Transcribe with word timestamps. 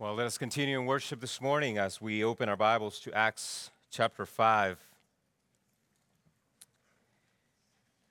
Well, 0.00 0.14
let 0.14 0.26
us 0.28 0.38
continue 0.38 0.78
in 0.78 0.86
worship 0.86 1.20
this 1.20 1.40
morning 1.40 1.76
as 1.76 2.00
we 2.00 2.22
open 2.22 2.48
our 2.48 2.56
Bibles 2.56 3.00
to 3.00 3.12
Acts 3.12 3.72
chapter 3.90 4.24
5. 4.24 4.78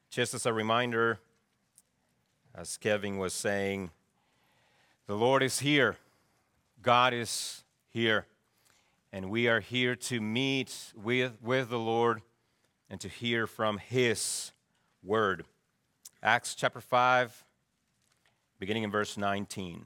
Just 0.09 0.33
as 0.33 0.45
a 0.45 0.51
reminder, 0.51 1.19
as 2.53 2.75
Kevin 2.75 3.17
was 3.17 3.33
saying, 3.33 3.91
the 5.05 5.15
Lord 5.15 5.41
is 5.41 5.59
here, 5.59 5.95
God 6.81 7.13
is 7.13 7.63
here, 7.87 8.25
and 9.13 9.29
we 9.29 9.47
are 9.47 9.61
here 9.61 9.95
to 9.95 10.19
meet 10.19 10.91
with, 10.93 11.41
with 11.41 11.69
the 11.69 11.79
Lord 11.79 12.21
and 12.89 12.99
to 12.99 13.07
hear 13.07 13.47
from 13.47 13.77
His 13.77 14.51
word. 15.01 15.45
Acts 16.21 16.53
chapter 16.53 16.81
5, 16.81 17.45
beginning 18.59 18.83
in 18.83 18.91
verse 18.91 19.15
19. 19.15 19.85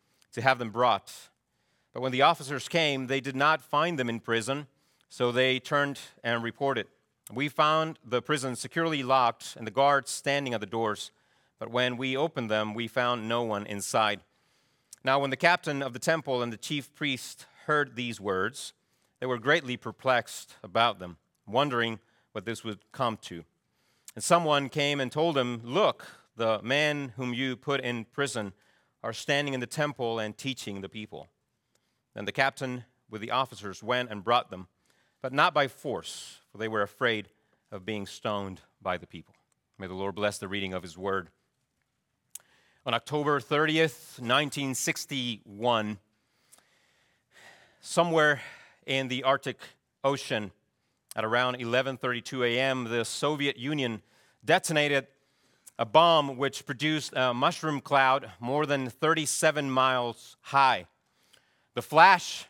to 0.33 0.41
have 0.41 0.59
them 0.59 0.69
brought. 0.69 1.13
But 1.93 2.01
when 2.01 2.11
the 2.11 2.21
officers 2.21 2.67
came, 2.67 3.07
they 3.07 3.19
did 3.19 3.35
not 3.35 3.61
find 3.61 3.99
them 3.99 4.09
in 4.09 4.19
prison, 4.19 4.67
so 5.09 5.31
they 5.31 5.59
turned 5.59 5.99
and 6.23 6.43
reported. 6.43 6.87
We 7.31 7.49
found 7.49 7.99
the 8.05 8.21
prison 8.21 8.55
securely 8.55 9.03
locked 9.03 9.55
and 9.57 9.67
the 9.67 9.71
guards 9.71 10.11
standing 10.11 10.53
at 10.53 10.61
the 10.61 10.65
doors, 10.65 11.11
but 11.59 11.69
when 11.69 11.97
we 11.97 12.17
opened 12.17 12.49
them, 12.49 12.73
we 12.73 12.87
found 12.87 13.27
no 13.27 13.43
one 13.43 13.65
inside. 13.65 14.21
Now, 15.03 15.19
when 15.19 15.29
the 15.29 15.37
captain 15.37 15.81
of 15.81 15.93
the 15.93 15.99
temple 15.99 16.41
and 16.41 16.53
the 16.53 16.57
chief 16.57 16.93
priest 16.93 17.45
heard 17.65 17.95
these 17.95 18.19
words, 18.19 18.73
they 19.19 19.25
were 19.25 19.37
greatly 19.37 19.77
perplexed 19.77 20.55
about 20.63 20.99
them, 20.99 21.17
wondering 21.47 21.99
what 22.31 22.45
this 22.45 22.63
would 22.63 22.79
come 22.91 23.17
to. 23.23 23.43
And 24.15 24.23
someone 24.23 24.69
came 24.69 24.99
and 24.99 25.11
told 25.11 25.35
them, 25.35 25.61
Look, 25.63 26.05
the 26.35 26.61
man 26.63 27.13
whom 27.15 27.33
you 27.33 27.55
put 27.55 27.81
in 27.81 28.05
prison 28.05 28.53
are 29.03 29.13
standing 29.13 29.53
in 29.53 29.59
the 29.59 29.67
temple 29.67 30.19
and 30.19 30.37
teaching 30.37 30.81
the 30.81 30.89
people. 30.89 31.29
Then 32.13 32.25
the 32.25 32.31
captain 32.31 32.85
with 33.09 33.21
the 33.21 33.31
officers 33.31 33.81
went 33.81 34.09
and 34.09 34.23
brought 34.23 34.49
them, 34.49 34.67
but 35.21 35.33
not 35.33 35.53
by 35.53 35.67
force, 35.67 36.39
for 36.51 36.57
they 36.57 36.67
were 36.67 36.81
afraid 36.81 37.29
of 37.71 37.85
being 37.85 38.05
stoned 38.05 38.61
by 38.81 38.97
the 38.97 39.07
people. 39.07 39.35
May 39.77 39.87
the 39.87 39.93
Lord 39.93 40.15
bless 40.15 40.37
the 40.37 40.47
reading 40.47 40.73
of 40.73 40.83
his 40.83 40.97
word. 40.97 41.29
On 42.85 42.93
October 42.93 43.39
30th, 43.39 44.19
1961, 44.19 45.99
somewhere 47.79 48.41
in 48.85 49.07
the 49.07 49.23
Arctic 49.23 49.59
Ocean 50.03 50.51
at 51.15 51.23
around 51.23 51.57
11:32 51.57 52.45
a.m., 52.47 52.85
the 52.85 53.05
Soviet 53.05 53.57
Union 53.57 54.01
detonated 54.43 55.07
a 55.81 55.85
bomb 55.85 56.37
which 56.37 56.67
produced 56.67 57.11
a 57.15 57.33
mushroom 57.33 57.81
cloud 57.81 58.29
more 58.39 58.67
than 58.67 58.87
37 58.87 59.71
miles 59.71 60.37
high. 60.41 60.85
The 61.73 61.81
flash 61.81 62.45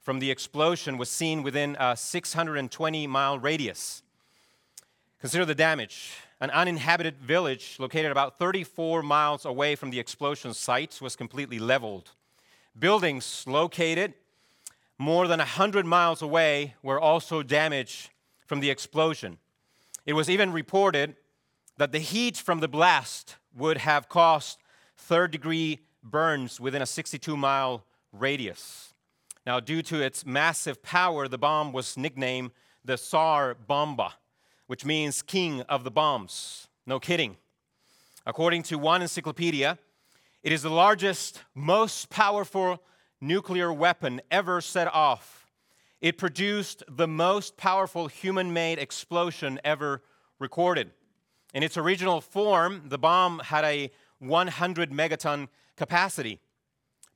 from 0.00 0.20
the 0.20 0.30
explosion 0.30 0.96
was 0.96 1.10
seen 1.10 1.42
within 1.42 1.76
a 1.80 1.96
620 1.96 3.08
mile 3.08 3.40
radius. 3.40 4.04
Consider 5.20 5.44
the 5.44 5.52
damage. 5.52 6.12
An 6.40 6.50
uninhabited 6.50 7.18
village 7.18 7.74
located 7.80 8.12
about 8.12 8.38
34 8.38 9.02
miles 9.02 9.44
away 9.44 9.74
from 9.74 9.90
the 9.90 9.98
explosion 9.98 10.54
site 10.54 11.00
was 11.02 11.16
completely 11.16 11.58
leveled. 11.58 12.12
Buildings 12.78 13.42
located 13.48 14.14
more 14.96 15.26
than 15.26 15.40
100 15.40 15.84
miles 15.84 16.22
away 16.22 16.76
were 16.84 17.00
also 17.00 17.42
damaged 17.42 18.10
from 18.46 18.60
the 18.60 18.70
explosion. 18.70 19.38
It 20.04 20.12
was 20.12 20.30
even 20.30 20.52
reported 20.52 21.16
that 21.78 21.92
the 21.92 21.98
heat 21.98 22.36
from 22.36 22.60
the 22.60 22.68
blast 22.68 23.36
would 23.54 23.78
have 23.78 24.08
caused 24.08 24.58
third 24.96 25.30
degree 25.30 25.80
burns 26.02 26.60
within 26.60 26.82
a 26.82 26.86
62 26.86 27.36
mile 27.36 27.84
radius. 28.12 28.94
Now, 29.46 29.60
due 29.60 29.82
to 29.82 30.00
its 30.00 30.26
massive 30.26 30.82
power, 30.82 31.28
the 31.28 31.38
bomb 31.38 31.72
was 31.72 31.96
nicknamed 31.96 32.50
the 32.84 32.96
Tsar 32.96 33.54
Bomba, 33.54 34.14
which 34.66 34.84
means 34.84 35.22
king 35.22 35.62
of 35.62 35.84
the 35.84 35.90
bombs. 35.90 36.68
No 36.86 36.98
kidding. 36.98 37.36
According 38.24 38.64
to 38.64 38.78
one 38.78 39.02
encyclopedia, 39.02 39.78
it 40.42 40.52
is 40.52 40.62
the 40.62 40.70
largest, 40.70 41.42
most 41.54 42.10
powerful 42.10 42.82
nuclear 43.20 43.72
weapon 43.72 44.20
ever 44.30 44.60
set 44.60 44.92
off. 44.92 45.46
It 46.00 46.18
produced 46.18 46.82
the 46.88 47.08
most 47.08 47.56
powerful 47.56 48.08
human 48.08 48.52
made 48.52 48.78
explosion 48.78 49.60
ever 49.64 50.02
recorded. 50.38 50.90
In 51.56 51.62
its 51.62 51.78
original 51.78 52.20
form, 52.20 52.82
the 52.84 52.98
bomb 52.98 53.38
had 53.38 53.64
a 53.64 53.90
100 54.18 54.90
megaton 54.90 55.48
capacity. 55.74 56.38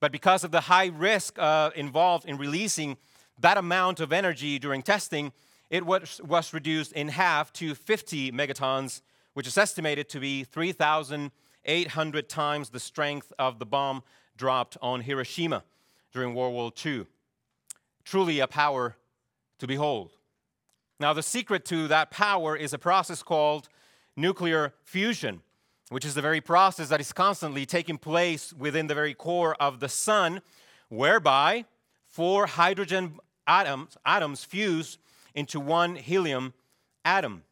But 0.01 0.13
because 0.13 0.45
of 0.45 0.51
the 0.51 0.63
high 0.63 0.87
risk 0.87 1.39
uh, 1.39 1.73
involved 1.77 2.25
in 2.25 2.39
releasing 2.39 2.97
that 3.39 3.59
amount 3.59 4.01
of 4.01 4.15
energy 4.15 4.59
during 4.59 4.81
testing, 4.81 5.35
it 5.69 5.85
was, 5.85 6.23
was 6.25 6.55
reduced 6.55 6.93
in 6.93 7.09
half 7.09 7.53
to 7.53 7.75
50 7.75 8.33
megatons, 8.33 9.03
which 9.35 9.47
is 9.47 9.59
estimated 9.59 10.09
to 10.09 10.21
be 10.21 10.45
3,800 10.45 12.29
times 12.31 12.71
the 12.71 12.81
strength 12.81 13.35
of 13.39 13.59
the 13.59 13.67
bomb 13.67 14.03
dropped 14.39 14.79
on 14.81 15.03
Hiroshima 15.03 15.65
during 16.15 16.33
World 16.35 16.55
War 16.55 16.73
II. 16.83 17.05
Truly 18.05 18.41
a 18.41 18.47
power 18.47 18.97
to 19.59 19.67
behold. 19.67 20.13
Now, 20.99 21.13
the 21.13 21.23
secret 21.23 21.67
to 21.67 21.89
that 21.89 22.11
power 22.11 22.57
is 22.57 22.73
a 22.73 22.79
process 22.79 23.23
called 23.23 23.69
nuclear 24.21 24.75
fusion, 24.85 25.43
which 25.89 26.05
is 26.05 26.15
the 26.15 26.23
very 26.23 26.41
process 26.41 26.89
that 26.89 27.01
is 27.01 27.13
constantly 27.13 27.67
taking 27.67 27.99
place 27.99 28.53
within 28.53 28.87
the 28.87 28.95
very 28.95 29.15
core 29.15 29.55
of 29.61 29.81
the 29.81 29.89
sun, 29.89 30.41
whereby 30.89 31.65
four 32.07 32.47
hydrogen 32.47 33.19
atoms, 33.47 33.97
atoms 34.05 34.45
fuse 34.45 34.99
into 35.35 35.59
one 35.59 35.97
helium 35.97 36.53
atom. 37.05 37.43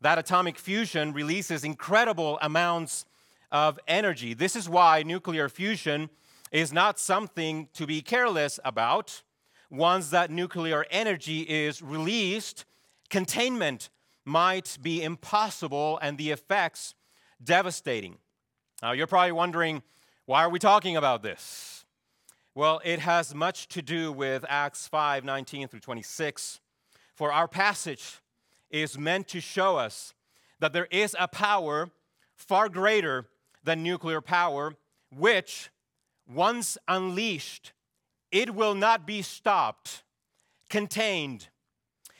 That 0.00 0.18
atomic 0.18 0.58
fusion 0.58 1.12
releases 1.12 1.64
incredible 1.64 2.38
amounts 2.40 3.04
of 3.50 3.78
energy. 3.88 4.34
This 4.34 4.54
is 4.54 4.68
why 4.68 5.02
nuclear 5.02 5.48
fusion 5.48 6.10
is 6.52 6.72
not 6.72 6.98
something 6.98 7.68
to 7.74 7.86
be 7.86 8.00
careless 8.00 8.60
about. 8.64 9.22
Once 9.70 10.10
that 10.10 10.30
nuclear 10.30 10.86
energy 10.90 11.40
is 11.42 11.82
released, 11.82 12.64
containment 13.10 13.90
might 14.28 14.78
be 14.80 15.02
impossible 15.02 15.98
and 16.02 16.18
the 16.18 16.30
effects 16.30 16.94
devastating. 17.42 18.18
Now, 18.82 18.92
you're 18.92 19.06
probably 19.06 19.32
wondering, 19.32 19.82
why 20.26 20.44
are 20.44 20.50
we 20.50 20.58
talking 20.58 20.96
about 20.96 21.22
this? 21.22 21.84
Well, 22.54 22.80
it 22.84 23.00
has 23.00 23.34
much 23.34 23.68
to 23.68 23.82
do 23.82 24.12
with 24.12 24.44
Acts 24.48 24.86
5 24.86 25.24
19 25.24 25.68
through 25.68 25.80
26. 25.80 26.60
For 27.14 27.32
our 27.32 27.48
passage 27.48 28.20
is 28.70 28.98
meant 28.98 29.28
to 29.28 29.40
show 29.40 29.76
us 29.76 30.14
that 30.60 30.72
there 30.72 30.88
is 30.90 31.16
a 31.18 31.28
power 31.28 31.90
far 32.36 32.68
greater 32.68 33.26
than 33.64 33.82
nuclear 33.82 34.20
power, 34.20 34.74
which, 35.16 35.70
once 36.28 36.76
unleashed, 36.86 37.72
it 38.30 38.54
will 38.54 38.74
not 38.74 39.06
be 39.06 39.22
stopped, 39.22 40.02
contained, 40.68 41.48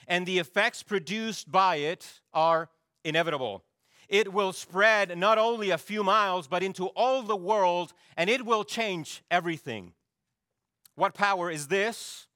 and 0.09 0.27
the 0.27 0.39
effects 0.39 0.83
produced 0.83 1.53
by 1.53 1.77
it 1.77 2.21
are 2.33 2.71
inevitable. 3.05 3.63
It 4.09 4.33
will 4.33 4.55
spread 4.55 5.17
not 5.19 5.37
only 5.37 5.71
a 5.71 5.79
few 5.79 6.03
miles, 6.03 6.49
but 6.49 6.63
into 6.63 6.87
all 6.89 7.23
the 7.23 7.37
world, 7.37 7.93
and 8.17 8.31
it 8.31 8.45
will 8.45 8.65
change 8.65 9.23
everything. 9.31 9.93
What 10.95 11.15
power 11.15 11.51
is 11.51 11.69
this? 11.69 12.27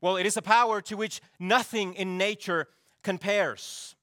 Well, 0.00 0.16
it 0.16 0.24
is 0.24 0.36
a 0.36 0.42
power 0.42 0.80
to 0.82 0.96
which 0.96 1.20
nothing 1.40 1.94
in 1.94 2.16
nature 2.16 2.68
compares. 3.02 3.96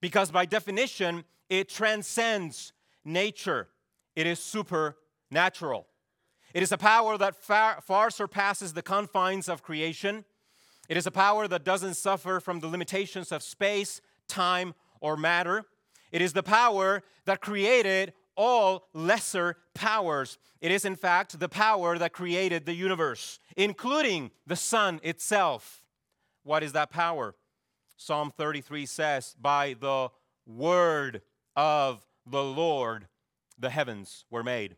Because 0.00 0.30
by 0.30 0.44
definition, 0.44 1.24
it 1.48 1.70
transcends 1.70 2.72
nature, 3.04 3.68
it 4.14 4.26
is 4.26 4.38
supernatural. 4.38 5.86
It 6.52 6.62
is 6.62 6.72
a 6.72 6.78
power 6.78 7.18
that 7.18 7.36
far, 7.36 7.80
far 7.80 8.10
surpasses 8.10 8.72
the 8.72 8.82
confines 8.82 9.48
of 9.48 9.62
creation. 9.62 10.24
It 10.88 10.96
is 10.96 11.06
a 11.06 11.10
power 11.10 11.48
that 11.48 11.64
doesn't 11.64 11.94
suffer 11.94 12.40
from 12.40 12.60
the 12.60 12.68
limitations 12.68 13.32
of 13.32 13.42
space, 13.42 14.00
time, 14.28 14.74
or 15.00 15.16
matter. 15.16 15.64
It 16.12 16.22
is 16.22 16.32
the 16.32 16.42
power 16.42 17.02
that 17.24 17.40
created 17.40 18.12
all 18.36 18.88
lesser 18.92 19.56
powers. 19.74 20.38
It 20.60 20.70
is, 20.70 20.84
in 20.84 20.96
fact, 20.96 21.38
the 21.38 21.48
power 21.48 21.98
that 21.98 22.12
created 22.12 22.66
the 22.66 22.74
universe, 22.74 23.38
including 23.56 24.30
the 24.46 24.56
sun 24.56 25.00
itself. 25.02 25.82
What 26.44 26.62
is 26.62 26.72
that 26.72 26.90
power? 26.90 27.34
Psalm 27.96 28.32
33 28.36 28.86
says, 28.86 29.34
By 29.40 29.74
the 29.78 30.10
word 30.46 31.22
of 31.56 32.06
the 32.26 32.44
Lord 32.44 33.08
the 33.58 33.70
heavens 33.70 34.24
were 34.30 34.44
made, 34.44 34.76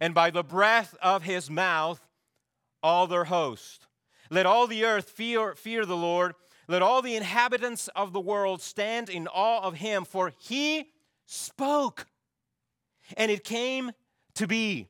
and 0.00 0.14
by 0.14 0.30
the 0.30 0.44
breath 0.44 0.94
of 1.02 1.22
his 1.22 1.50
mouth 1.50 2.06
all 2.82 3.06
their 3.06 3.24
host. 3.24 3.86
Let 4.32 4.46
all 4.46 4.66
the 4.66 4.86
earth 4.86 5.10
fear, 5.10 5.54
fear 5.54 5.84
the 5.84 5.94
Lord. 5.94 6.34
Let 6.66 6.80
all 6.80 7.02
the 7.02 7.16
inhabitants 7.16 7.88
of 7.88 8.14
the 8.14 8.20
world 8.20 8.62
stand 8.62 9.10
in 9.10 9.28
awe 9.28 9.60
of 9.60 9.74
him, 9.74 10.06
for 10.06 10.32
he 10.38 10.90
spoke, 11.26 12.06
and 13.18 13.30
it 13.30 13.44
came 13.44 13.92
to 14.36 14.46
be. 14.46 14.88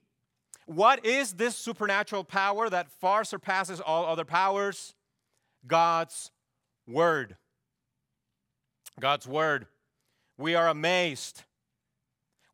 What 0.66 1.04
is 1.04 1.32
this 1.32 1.56
supernatural 1.56 2.22
power 2.22 2.70
that 2.70 2.88
far 2.88 3.24
surpasses 3.24 3.80
all 3.80 4.06
other 4.06 4.24
powers? 4.24 4.94
God's 5.66 6.30
Word. 6.86 7.36
God's 9.00 9.26
Word. 9.26 9.66
We 10.38 10.54
are 10.54 10.68
amazed. 10.68 11.42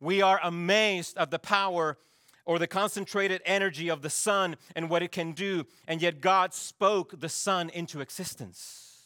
We 0.00 0.22
are 0.22 0.40
amazed 0.42 1.18
at 1.18 1.30
the 1.30 1.38
power 1.38 1.98
or 2.48 2.58
the 2.58 2.66
concentrated 2.66 3.42
energy 3.44 3.90
of 3.90 4.00
the 4.00 4.08
sun 4.08 4.56
and 4.74 4.88
what 4.88 5.02
it 5.02 5.12
can 5.12 5.32
do, 5.32 5.66
and 5.86 6.00
yet 6.00 6.22
God 6.22 6.54
spoke 6.54 7.20
the 7.20 7.28
sun 7.28 7.68
into 7.68 8.00
existence. 8.00 9.02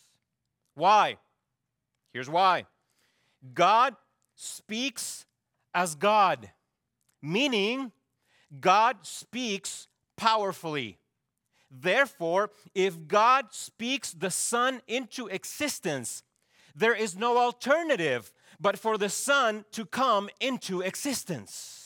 Why? 0.75 1.17
Here's 2.13 2.31
why 2.31 2.67
God 3.53 3.97
speaks 4.37 5.27
as 5.75 5.97
God, 5.97 6.51
meaning 7.21 7.91
God 8.61 8.99
speaks 9.03 9.89
powerfully. 10.17 10.99
Therefore, 11.69 12.51
if 12.77 13.09
God 13.09 13.47
speaks 13.51 14.13
the 14.13 14.31
sun 14.31 14.83
into 14.87 15.27
existence, 15.27 16.23
there 16.77 16.95
is 16.95 17.17
no 17.17 17.39
alternative 17.39 18.33
but 18.61 18.79
for 18.79 18.97
the 18.97 19.09
sun 19.09 19.65
to 19.73 19.85
come 19.85 20.31
into 20.39 20.81
existence. 20.81 21.82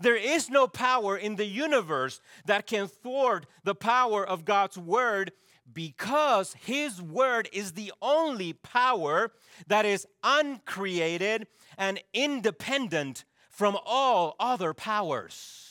There 0.00 0.16
is 0.16 0.48
no 0.48 0.68
power 0.68 1.16
in 1.16 1.36
the 1.36 1.46
universe 1.46 2.20
that 2.44 2.66
can 2.66 2.86
thwart 2.86 3.46
the 3.64 3.74
power 3.74 4.26
of 4.26 4.44
God's 4.44 4.78
word 4.78 5.32
because 5.72 6.54
his 6.54 7.00
word 7.00 7.48
is 7.52 7.72
the 7.72 7.92
only 8.02 8.52
power 8.52 9.32
that 9.66 9.84
is 9.84 10.06
uncreated 10.22 11.46
and 11.78 12.00
independent 12.12 13.24
from 13.50 13.76
all 13.84 14.36
other 14.38 14.74
powers. 14.74 15.66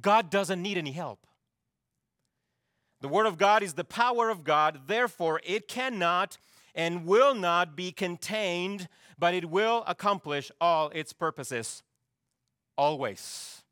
God 0.00 0.30
doesn't 0.30 0.62
need 0.62 0.78
any 0.78 0.92
help. 0.92 1.26
The 3.00 3.08
word 3.08 3.26
of 3.26 3.38
God 3.38 3.62
is 3.62 3.74
the 3.74 3.84
power 3.84 4.28
of 4.28 4.44
God, 4.44 4.82
therefore, 4.86 5.40
it 5.44 5.68
cannot 5.68 6.36
and 6.74 7.06
will 7.06 7.34
not 7.34 7.74
be 7.74 7.92
contained, 7.92 8.88
but 9.18 9.34
it 9.34 9.50
will 9.50 9.84
accomplish 9.86 10.50
all 10.60 10.90
its 10.90 11.12
purposes 11.12 11.82
always. 12.80 13.62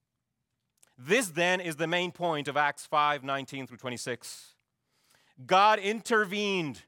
This 0.99 1.29
then 1.29 1.63
is 1.63 1.77
the 1.77 1.87
main 1.87 2.13
point 2.13 2.47
of 2.47 2.59
Acts 2.59 2.85
5 2.85 3.25
19 3.25 3.67
through 3.67 3.79
26. 3.79 4.55
God 5.47 5.79
intervened 5.79 6.83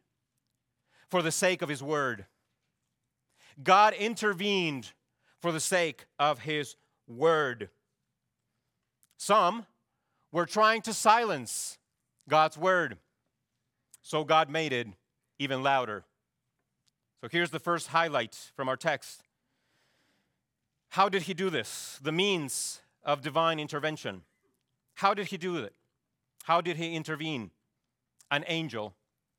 for 1.08 1.22
the 1.22 1.32
sake 1.32 1.62
of 1.62 1.70
his 1.70 1.82
word. 1.82 2.26
God 3.62 3.94
intervened 3.94 4.92
for 5.40 5.50
the 5.50 5.60
sake 5.60 6.04
of 6.18 6.40
his 6.40 6.76
word. 7.08 7.70
Some 9.16 9.64
were 10.30 10.46
trying 10.46 10.82
to 10.82 10.92
silence 10.92 11.78
God's 12.28 12.58
word, 12.58 12.98
so 14.02 14.24
God 14.24 14.50
made 14.50 14.74
it 14.74 14.88
even 15.38 15.62
louder. 15.62 16.04
So 17.22 17.28
here's 17.32 17.50
the 17.50 17.58
first 17.58 17.88
highlight 17.88 18.34
from 18.54 18.68
our 18.68 18.76
text. 18.76 19.22
How 20.90 21.08
did 21.08 21.22
he 21.22 21.34
do 21.34 21.50
this? 21.50 22.00
The 22.02 22.12
means 22.12 22.80
of 23.04 23.22
divine 23.22 23.60
intervention. 23.60 24.22
How 24.94 25.14
did 25.14 25.28
he 25.28 25.36
do 25.36 25.56
it? 25.58 25.72
How 26.44 26.60
did 26.60 26.76
he 26.76 26.96
intervene? 26.96 27.52
An 28.30 28.44
angel 28.48 28.94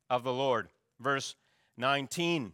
of 0.09 0.23
the 0.23 0.31
Lord. 0.31 0.69
Verse 0.99 1.35
19. 1.75 2.53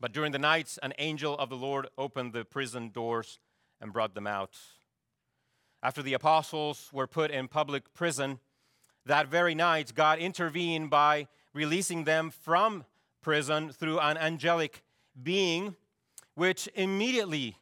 But 0.00 0.12
during 0.12 0.32
the 0.32 0.38
nights, 0.38 0.78
an 0.82 0.94
angel 0.98 1.36
of 1.36 1.50
the 1.50 1.56
Lord 1.56 1.88
opened 1.98 2.32
the 2.32 2.46
prison 2.46 2.90
doors 2.90 3.38
and 3.78 3.92
brought 3.92 4.14
them 4.14 4.26
out. 4.26 4.56
After 5.82 6.02
the 6.02 6.14
apostles 6.14 6.88
were 6.94 7.06
put 7.06 7.30
in 7.30 7.46
public 7.46 7.92
prison, 7.92 8.40
that 9.04 9.28
very 9.28 9.54
night, 9.54 9.94
God 9.94 10.18
intervened 10.18 10.88
by 10.88 11.28
releasing 11.52 12.04
them 12.04 12.30
from 12.30 12.86
prison 13.20 13.70
through 13.70 13.98
an 14.00 14.16
angelic 14.16 14.82
being, 15.22 15.76
which 16.34 16.68
immediately 16.74 17.56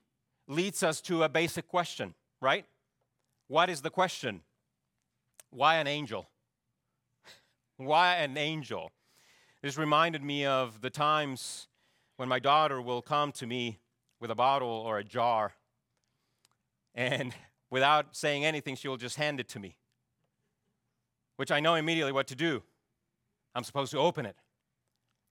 leads 0.46 0.82
us 0.82 1.00
to 1.02 1.22
a 1.22 1.28
basic 1.28 1.68
question, 1.68 2.14
right? 2.40 2.64
What 3.48 3.70
is 3.70 3.82
the 3.82 3.90
question? 3.90 4.42
Why 5.50 5.76
an 5.76 5.86
angel? 5.86 6.28
Why 7.76 8.16
an 8.16 8.36
angel? 8.36 8.92
This 9.62 9.78
reminded 9.78 10.22
me 10.22 10.44
of 10.44 10.80
the 10.80 10.90
times 10.90 11.68
when 12.16 12.28
my 12.28 12.38
daughter 12.38 12.80
will 12.80 13.02
come 13.02 13.32
to 13.32 13.46
me 13.46 13.78
with 14.20 14.30
a 14.30 14.34
bottle 14.34 14.68
or 14.68 14.98
a 14.98 15.04
jar, 15.04 15.52
and 16.94 17.34
without 17.70 18.16
saying 18.16 18.44
anything, 18.44 18.76
she 18.76 18.88
will 18.88 18.96
just 18.96 19.16
hand 19.16 19.40
it 19.40 19.48
to 19.48 19.58
me, 19.58 19.76
which 21.36 21.50
I 21.50 21.60
know 21.60 21.74
immediately 21.74 22.12
what 22.12 22.26
to 22.28 22.34
do. 22.34 22.62
I'm 23.54 23.64
supposed 23.64 23.92
to 23.92 23.98
open 23.98 24.26
it. 24.26 24.36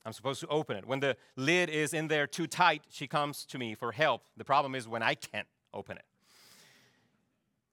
I'm 0.04 0.12
supposed 0.12 0.40
to 0.40 0.46
open 0.48 0.76
it. 0.76 0.86
When 0.86 1.00
the 1.00 1.16
lid 1.36 1.70
is 1.70 1.94
in 1.94 2.08
there 2.08 2.26
too 2.26 2.46
tight, 2.46 2.82
she 2.90 3.06
comes 3.06 3.44
to 3.46 3.58
me 3.58 3.74
for 3.74 3.92
help. 3.92 4.26
The 4.36 4.44
problem 4.44 4.74
is 4.74 4.86
when 4.86 5.02
I 5.02 5.14
can't 5.14 5.48
open 5.72 5.96
it. 5.96 6.04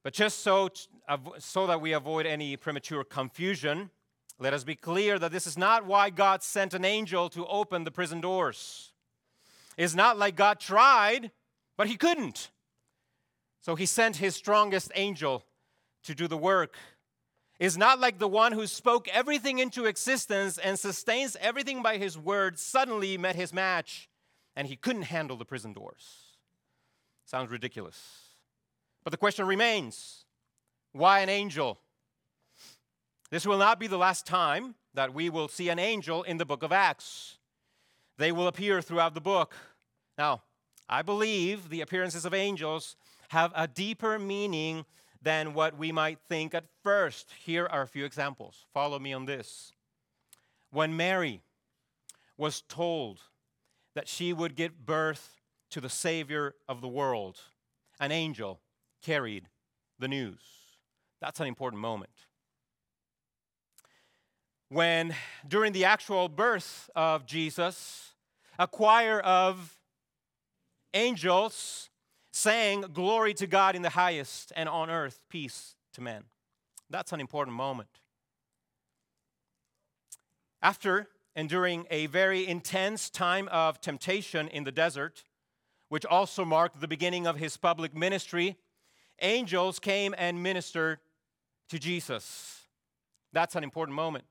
But 0.03 0.13
just 0.13 0.39
so, 0.39 0.69
so 1.37 1.67
that 1.67 1.81
we 1.81 1.93
avoid 1.93 2.25
any 2.25 2.55
premature 2.57 3.03
confusion, 3.03 3.91
let 4.39 4.53
us 4.53 4.63
be 4.63 4.75
clear 4.75 5.19
that 5.19 5.31
this 5.31 5.45
is 5.45 5.57
not 5.57 5.85
why 5.85 6.09
God 6.09 6.41
sent 6.41 6.73
an 6.73 6.85
angel 6.85 7.29
to 7.29 7.45
open 7.45 7.83
the 7.83 7.91
prison 7.91 8.21
doors. 8.21 8.93
It's 9.77 9.93
not 9.93 10.17
like 10.17 10.35
God 10.35 10.59
tried, 10.59 11.31
but 11.77 11.87
he 11.87 11.97
couldn't. 11.97 12.49
So 13.61 13.75
he 13.75 13.85
sent 13.85 14.17
his 14.17 14.35
strongest 14.35 14.91
angel 14.95 15.45
to 16.03 16.15
do 16.15 16.27
the 16.27 16.37
work 16.37 16.77
is 17.61 17.77
not 17.77 17.99
like 17.99 18.17
the 18.17 18.27
one 18.27 18.53
who 18.53 18.65
spoke 18.65 19.07
everything 19.09 19.59
into 19.59 19.85
existence 19.85 20.57
and 20.57 20.79
sustains 20.79 21.37
everything 21.39 21.83
by 21.83 21.97
his 21.97 22.17
word 22.17 22.57
suddenly 22.57 23.19
met 23.19 23.35
his 23.35 23.53
match 23.53 24.09
and 24.55 24.67
he 24.67 24.75
couldn't 24.75 25.03
handle 25.03 25.37
the 25.37 25.45
prison 25.45 25.71
doors. 25.71 26.37
Sounds 27.27 27.51
ridiculous. 27.51 28.01
But 29.03 29.11
the 29.11 29.17
question 29.17 29.45
remains 29.45 30.25
why 30.91 31.19
an 31.19 31.29
angel? 31.29 31.79
This 33.29 33.45
will 33.45 33.59
not 33.59 33.79
be 33.79 33.85
the 33.85 33.95
last 33.95 34.25
time 34.25 34.73
that 34.95 35.13
we 35.13 35.29
will 35.29 35.47
see 35.47 35.69
an 35.69 35.77
angel 35.77 36.23
in 36.23 36.37
the 36.37 36.45
book 36.45 36.63
of 36.63 36.71
Acts. 36.71 37.37
They 38.17 38.31
will 38.31 38.47
appear 38.47 38.81
throughout 38.81 39.13
the 39.13 39.21
book. 39.21 39.53
Now, 40.17 40.41
I 40.89 41.03
believe 41.03 41.69
the 41.69 41.81
appearances 41.81 42.25
of 42.25 42.33
angels 42.33 42.95
have 43.29 43.53
a 43.55 43.67
deeper 43.67 44.17
meaning 44.17 44.83
than 45.21 45.53
what 45.53 45.77
we 45.77 45.91
might 45.91 46.19
think 46.27 46.53
at 46.53 46.65
first. 46.83 47.29
Here 47.43 47.67
are 47.67 47.83
a 47.83 47.87
few 47.87 48.05
examples. 48.05 48.65
Follow 48.73 48.97
me 48.99 49.13
on 49.13 49.25
this. 49.25 49.73
When 50.71 50.97
Mary 50.97 51.41
was 52.37 52.61
told 52.61 53.19
that 53.93 54.07
she 54.07 54.33
would 54.33 54.55
give 54.55 54.85
birth 54.85 55.41
to 55.69 55.79
the 55.79 55.89
Savior 55.89 56.55
of 56.67 56.81
the 56.81 56.87
world, 56.87 57.39
an 57.99 58.11
angel 58.11 58.59
carried 59.03 59.47
the 59.99 60.07
news. 60.07 60.39
That's 61.21 61.39
an 61.39 61.47
important 61.47 61.81
moment. 61.81 62.11
When, 64.69 65.13
during 65.47 65.73
the 65.73 65.85
actual 65.85 66.29
birth 66.29 66.89
of 66.95 67.25
Jesus, 67.25 68.13
a 68.57 68.67
choir 68.67 69.19
of 69.19 69.77
angels 70.93 71.90
saying, 72.31 72.85
Glory 72.93 73.33
to 73.35 73.47
God 73.47 73.75
in 73.75 73.81
the 73.81 73.89
highest, 73.89 74.51
and 74.55 74.67
on 74.67 74.89
earth, 74.89 75.19
peace 75.29 75.75
to 75.93 76.01
men. 76.01 76.23
That's 76.89 77.11
an 77.13 77.19
important 77.19 77.55
moment. 77.55 77.89
After 80.61 81.07
enduring 81.35 81.87
a 81.89 82.05
very 82.07 82.47
intense 82.47 83.09
time 83.09 83.47
of 83.51 83.79
temptation 83.81 84.47
in 84.47 84.63
the 84.63 84.71
desert, 84.71 85.23
which 85.89 86.05
also 86.05 86.45
marked 86.45 86.79
the 86.79 86.87
beginning 86.87 87.25
of 87.25 87.37
his 87.37 87.57
public 87.57 87.95
ministry, 87.95 88.57
angels 89.21 89.79
came 89.79 90.13
and 90.17 90.41
ministered 90.41 90.99
to 91.69 91.79
Jesus. 91.79 92.61
That's 93.33 93.55
an 93.55 93.63
important 93.63 93.95
moment. 93.95 94.25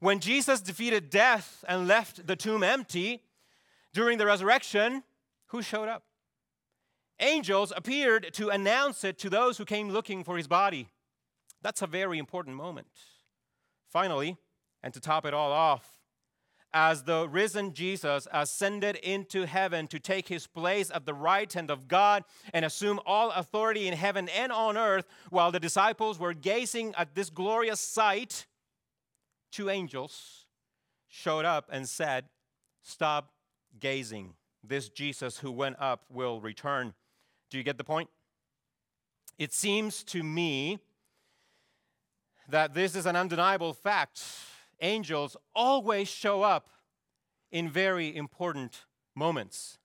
When 0.00 0.20
Jesus 0.20 0.60
defeated 0.60 1.10
death 1.10 1.64
and 1.68 1.86
left 1.86 2.26
the 2.26 2.36
tomb 2.36 2.62
empty, 2.62 3.22
During 3.94 4.18
the 4.18 4.26
resurrection, 4.26 5.04
who 5.46 5.62
showed 5.62 5.88
up? 5.88 6.02
Angels 7.20 7.72
appeared 7.76 8.32
to 8.34 8.48
announce 8.48 9.04
it 9.04 9.18
to 9.18 9.30
those 9.30 9.58
who 9.58 9.64
came 9.64 9.90
looking 9.90 10.24
for 10.24 10.36
his 10.36 10.48
body. 10.48 10.88
That's 11.62 11.82
a 11.82 11.86
very 11.86 12.18
important 12.18 12.56
moment. 12.56 12.88
Finally, 13.88 14.36
and 14.82 14.92
to 14.92 15.00
top 15.00 15.24
it 15.24 15.32
all 15.32 15.52
off, 15.52 16.00
as 16.74 17.04
the 17.04 17.28
risen 17.28 17.72
Jesus 17.72 18.26
ascended 18.32 18.96
into 18.96 19.46
heaven 19.46 19.86
to 19.86 20.00
take 20.00 20.26
his 20.26 20.48
place 20.48 20.90
at 20.92 21.06
the 21.06 21.14
right 21.14 21.50
hand 21.50 21.70
of 21.70 21.86
God 21.86 22.24
and 22.52 22.64
assume 22.64 22.98
all 23.06 23.30
authority 23.30 23.86
in 23.86 23.94
heaven 23.94 24.28
and 24.28 24.50
on 24.50 24.76
earth, 24.76 25.06
while 25.30 25.52
the 25.52 25.60
disciples 25.60 26.18
were 26.18 26.34
gazing 26.34 26.92
at 26.96 27.14
this 27.14 27.30
glorious 27.30 27.78
sight, 27.78 28.46
two 29.52 29.70
angels 29.70 30.46
showed 31.08 31.44
up 31.44 31.68
and 31.70 31.88
said, 31.88 32.24
Stop 32.82 33.30
gazing. 33.78 34.34
This 34.62 34.88
Jesus 34.88 35.38
who 35.38 35.52
went 35.52 35.76
up 35.78 36.04
will 36.10 36.40
return. 36.40 36.92
Do 37.54 37.58
you 37.58 37.62
get 37.62 37.78
the 37.78 37.84
point? 37.84 38.10
It 39.38 39.52
seems 39.52 40.02
to 40.06 40.24
me 40.24 40.80
that 42.48 42.74
this 42.74 42.96
is 42.96 43.06
an 43.06 43.14
undeniable 43.14 43.72
fact 43.72 44.20
angels 44.80 45.36
always 45.54 46.08
show 46.08 46.42
up 46.42 46.68
in 47.52 47.70
very 47.70 48.16
important 48.16 48.86
moments. 49.14 49.78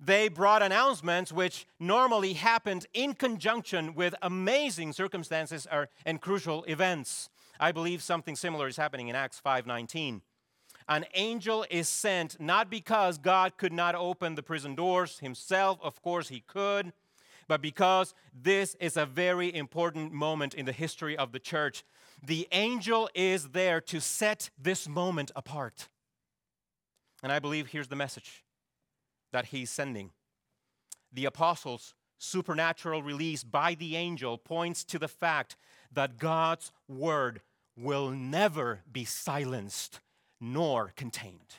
They 0.00 0.28
brought 0.28 0.62
announcements 0.62 1.30
which 1.30 1.66
normally 1.78 2.32
happened 2.32 2.86
in 2.94 3.12
conjunction 3.12 3.94
with 3.94 4.14
amazing 4.22 4.94
circumstances 4.94 5.66
or, 5.70 5.90
and 6.06 6.18
crucial 6.18 6.64
events. 6.64 7.28
I 7.60 7.72
believe 7.72 8.02
something 8.02 8.36
similar 8.36 8.68
is 8.68 8.78
happening 8.78 9.08
in 9.08 9.16
Acts 9.16 9.38
5:19. 9.38 10.22
An 10.88 11.04
angel 11.12 11.66
is 11.70 11.90
sent 11.90 12.40
not 12.40 12.70
because 12.70 13.18
God 13.18 13.58
could 13.58 13.72
not 13.72 13.94
open 13.94 14.34
the 14.34 14.42
prison 14.42 14.74
doors 14.74 15.18
himself, 15.18 15.78
of 15.82 16.00
course 16.00 16.28
he 16.28 16.40
could, 16.40 16.94
but 17.48 17.60
because 17.60 18.14
this 18.34 18.76
is 18.80 18.96
a 18.96 19.06
very 19.06 19.54
important 19.54 20.12
moment 20.12 20.54
in 20.54 20.66
the 20.66 20.72
history 20.72 21.16
of 21.16 21.32
the 21.32 21.38
church. 21.38 21.84
The 22.24 22.46
angel 22.52 23.08
is 23.14 23.48
there 23.48 23.80
to 23.82 24.00
set 24.00 24.50
this 24.60 24.88
moment 24.88 25.30
apart. 25.34 25.88
And 27.22 27.32
I 27.32 27.38
believe 27.38 27.68
here's 27.68 27.88
the 27.88 27.96
message 27.96 28.44
that 29.32 29.46
he's 29.46 29.70
sending. 29.70 30.10
The 31.12 31.24
apostles' 31.24 31.94
supernatural 32.18 33.02
release 33.02 33.44
by 33.44 33.74
the 33.74 33.96
angel 33.96 34.38
points 34.38 34.84
to 34.84 34.98
the 34.98 35.08
fact 35.08 35.56
that 35.92 36.18
God's 36.18 36.70
word 36.88 37.40
will 37.76 38.10
never 38.10 38.80
be 38.90 39.04
silenced 39.04 40.00
nor 40.40 40.92
contained. 40.96 41.56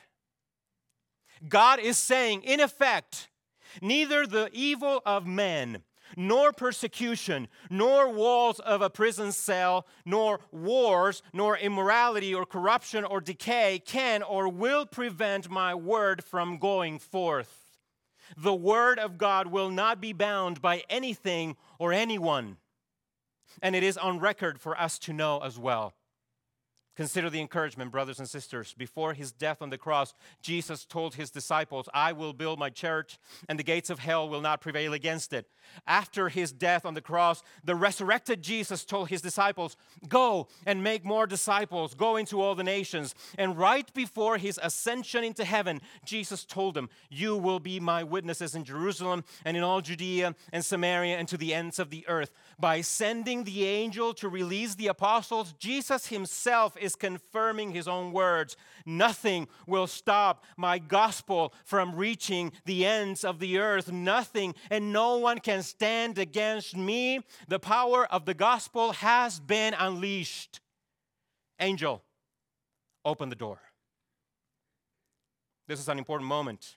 God 1.48 1.80
is 1.80 1.96
saying, 1.96 2.42
in 2.42 2.60
effect, 2.60 3.28
neither 3.80 4.26
the 4.26 4.50
evil 4.52 5.02
of 5.04 5.26
men 5.26 5.82
nor 6.16 6.52
persecution, 6.52 7.48
nor 7.70 8.08
walls 8.08 8.60
of 8.60 8.82
a 8.82 8.90
prison 8.90 9.32
cell, 9.32 9.86
nor 10.04 10.40
wars, 10.52 11.22
nor 11.32 11.56
immorality 11.56 12.34
or 12.34 12.46
corruption 12.46 13.04
or 13.04 13.20
decay 13.20 13.80
can 13.84 14.22
or 14.22 14.48
will 14.48 14.86
prevent 14.86 15.50
my 15.50 15.74
word 15.74 16.22
from 16.22 16.58
going 16.58 16.98
forth. 16.98 17.78
The 18.36 18.54
word 18.54 18.98
of 18.98 19.18
God 19.18 19.48
will 19.48 19.70
not 19.70 20.00
be 20.00 20.12
bound 20.12 20.62
by 20.62 20.82
anything 20.88 21.56
or 21.78 21.92
anyone. 21.92 22.56
And 23.62 23.76
it 23.76 23.82
is 23.82 23.96
on 23.96 24.18
record 24.18 24.60
for 24.60 24.78
us 24.80 24.98
to 25.00 25.12
know 25.12 25.40
as 25.40 25.58
well. 25.58 25.94
Consider 26.96 27.28
the 27.28 27.40
encouragement, 27.40 27.90
brothers 27.90 28.20
and 28.20 28.28
sisters. 28.28 28.72
Before 28.78 29.14
his 29.14 29.32
death 29.32 29.60
on 29.60 29.70
the 29.70 29.78
cross, 29.78 30.14
Jesus 30.40 30.84
told 30.84 31.16
his 31.16 31.30
disciples, 31.30 31.88
I 31.92 32.12
will 32.12 32.32
build 32.32 32.58
my 32.60 32.70
church, 32.70 33.18
and 33.48 33.58
the 33.58 33.64
gates 33.64 33.90
of 33.90 33.98
hell 33.98 34.28
will 34.28 34.40
not 34.40 34.60
prevail 34.60 34.92
against 34.92 35.32
it. 35.32 35.48
After 35.88 36.28
his 36.28 36.52
death 36.52 36.86
on 36.86 36.94
the 36.94 37.00
cross, 37.00 37.42
the 37.64 37.74
resurrected 37.74 38.42
Jesus 38.42 38.84
told 38.84 39.08
his 39.08 39.22
disciples, 39.22 39.76
Go 40.08 40.46
and 40.66 40.84
make 40.84 41.04
more 41.04 41.26
disciples, 41.26 41.94
go 41.94 42.14
into 42.16 42.40
all 42.40 42.54
the 42.54 42.62
nations. 42.62 43.14
And 43.36 43.58
right 43.58 43.92
before 43.92 44.38
his 44.38 44.60
ascension 44.62 45.24
into 45.24 45.44
heaven, 45.44 45.80
Jesus 46.04 46.44
told 46.44 46.74
them, 46.74 46.88
You 47.10 47.36
will 47.36 47.60
be 47.60 47.80
my 47.80 48.04
witnesses 48.04 48.54
in 48.54 48.62
Jerusalem 48.62 49.24
and 49.44 49.56
in 49.56 49.64
all 49.64 49.80
Judea 49.80 50.36
and 50.52 50.64
Samaria 50.64 51.16
and 51.16 51.26
to 51.28 51.36
the 51.36 51.54
ends 51.54 51.80
of 51.80 51.90
the 51.90 52.06
earth. 52.06 52.30
By 52.58 52.82
sending 52.82 53.42
the 53.42 53.64
angel 53.64 54.14
to 54.14 54.28
release 54.28 54.76
the 54.76 54.86
apostles, 54.86 55.54
Jesus 55.58 56.06
himself 56.06 56.76
is 56.84 56.94
confirming 56.94 57.72
his 57.72 57.88
own 57.88 58.12
words. 58.12 58.56
Nothing 58.86 59.48
will 59.66 59.86
stop 59.86 60.44
my 60.56 60.78
gospel 60.78 61.52
from 61.64 61.96
reaching 61.96 62.52
the 62.64 62.86
ends 62.86 63.24
of 63.24 63.40
the 63.40 63.58
earth. 63.58 63.90
Nothing 63.90 64.54
and 64.70 64.92
no 64.92 65.16
one 65.16 65.38
can 65.38 65.62
stand 65.62 66.18
against 66.18 66.76
me. 66.76 67.20
The 67.48 67.58
power 67.58 68.06
of 68.06 68.26
the 68.26 68.34
gospel 68.34 68.92
has 68.92 69.40
been 69.40 69.74
unleashed. 69.74 70.60
Angel, 71.58 72.02
open 73.04 73.28
the 73.28 73.36
door. 73.36 73.60
This 75.66 75.80
is 75.80 75.88
an 75.88 75.98
important 75.98 76.28
moment. 76.28 76.76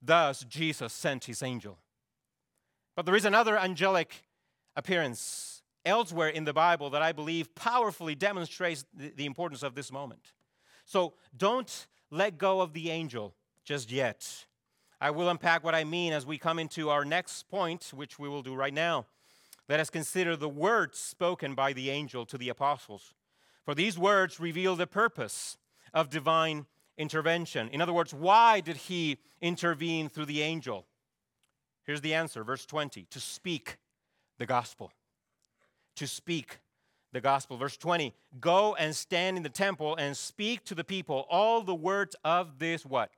Thus, 0.00 0.44
Jesus 0.48 0.92
sent 0.92 1.26
his 1.26 1.42
angel. 1.42 1.78
But 2.96 3.06
there 3.06 3.16
is 3.16 3.24
another 3.24 3.56
angelic 3.56 4.24
appearance 4.76 5.61
elsewhere 5.84 6.28
in 6.28 6.44
the 6.44 6.52
Bible 6.52 6.90
that 6.90 7.02
I 7.02 7.12
believe 7.12 7.54
powerfully 7.54 8.14
demonstrates 8.14 8.84
the, 8.94 9.26
importance 9.26 9.62
of 9.62 9.74
this 9.74 9.90
moment. 9.92 10.32
So 10.84 11.14
don't 11.36 11.86
let 12.10 12.38
go 12.38 12.60
of 12.60 12.72
the 12.72 12.90
angel 12.90 13.34
just 13.64 13.90
yet. 13.90 14.46
I 15.00 15.10
will 15.10 15.28
unpack 15.28 15.64
what 15.64 15.74
I 15.74 15.84
mean 15.84 16.12
as 16.12 16.26
we 16.26 16.38
come 16.38 16.58
into 16.58 16.90
our 16.90 17.04
next 17.04 17.48
point, 17.48 17.90
which 17.94 18.18
we 18.18 18.28
will 18.28 18.42
do 18.42 18.54
right 18.54 18.74
now. 18.74 19.06
Let 19.68 19.80
us 19.80 19.90
consider 19.90 20.36
the 20.36 20.48
words 20.48 20.98
spoken 20.98 21.54
by 21.54 21.72
the 21.72 21.90
angel 21.90 22.26
to 22.26 22.38
the 22.38 22.48
apostles. 22.48 23.14
For 23.64 23.74
these 23.74 23.98
words 23.98 24.40
reveal 24.40 24.76
the 24.76 24.86
purpose 24.86 25.56
of 25.94 26.10
divine 26.10 26.66
intervention. 26.98 27.68
In 27.68 27.80
other 27.80 27.92
words, 27.92 28.12
why 28.12 28.60
did 28.60 28.76
he 28.76 29.18
intervene 29.40 30.08
through 30.08 30.26
the 30.26 30.42
angel? 30.42 30.86
Here's 31.84 32.00
the 32.00 32.14
answer, 32.14 32.44
verse 32.44 32.66
20 32.66 33.06
to 33.10 33.20
speak 33.20 33.78
the 34.38 34.46
gospel 34.46 34.92
to 35.96 36.06
speak 36.06 36.58
the 37.12 37.20
gospel. 37.20 37.56
Verse 37.56 37.76
20 37.76 38.14
Go 38.40 38.74
and 38.74 38.94
stand 38.94 39.36
in 39.36 39.42
the 39.42 39.48
temple 39.48 39.96
and 39.96 40.16
speak 40.16 40.64
to 40.64 40.74
the 40.74 40.84
people 40.84 41.26
all 41.30 41.62
the 41.62 41.74
words 41.74 42.16
of 42.24 42.58
this 42.58 42.84
what? 42.84 43.10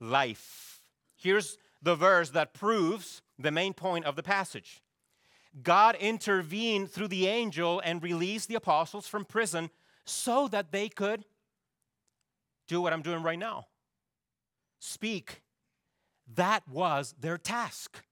Life. 0.00 0.80
Here's 1.16 1.58
the 1.82 1.96
verse 1.96 2.30
that 2.30 2.54
proves 2.54 3.22
the 3.38 3.50
main 3.50 3.74
point 3.74 4.04
of 4.04 4.16
the 4.16 4.22
passage. 4.22 4.82
God 5.62 5.96
intervened 5.96 6.90
through 6.90 7.08
the 7.08 7.26
angel 7.26 7.80
and 7.84 8.02
released 8.02 8.48
the 8.48 8.54
apostles 8.54 9.06
from 9.06 9.24
prison 9.24 9.70
so 10.04 10.48
that 10.48 10.72
they 10.72 10.88
could 10.88 11.24
do 12.68 12.80
what 12.80 12.92
I'm 12.92 13.02
doing 13.02 13.22
right 13.22 13.38
now 13.38 13.66
speak. 14.80 15.42
That 16.34 16.68
was 16.68 17.14
their 17.18 17.38
task. 17.38 18.04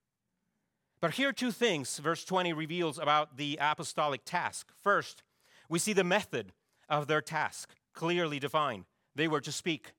But 1.07 1.15
here 1.15 1.29
are 1.29 1.33
two 1.33 1.53
things 1.53 1.99
verse 1.99 2.25
20 2.25 2.53
reveals 2.53 2.99
about 2.99 3.37
the 3.37 3.57
apostolic 3.61 4.25
task. 4.25 4.73
First, 4.83 5.23
we 5.69 5.79
see 5.79 5.93
the 5.93 6.03
method 6.03 6.51
of 6.89 7.07
their 7.07 7.21
task 7.21 7.77
clearly 7.93 8.41
defined. 8.41 8.87
They 9.15 9.29
were 9.29 9.41
to 9.43 9.53
speak. 9.53 9.93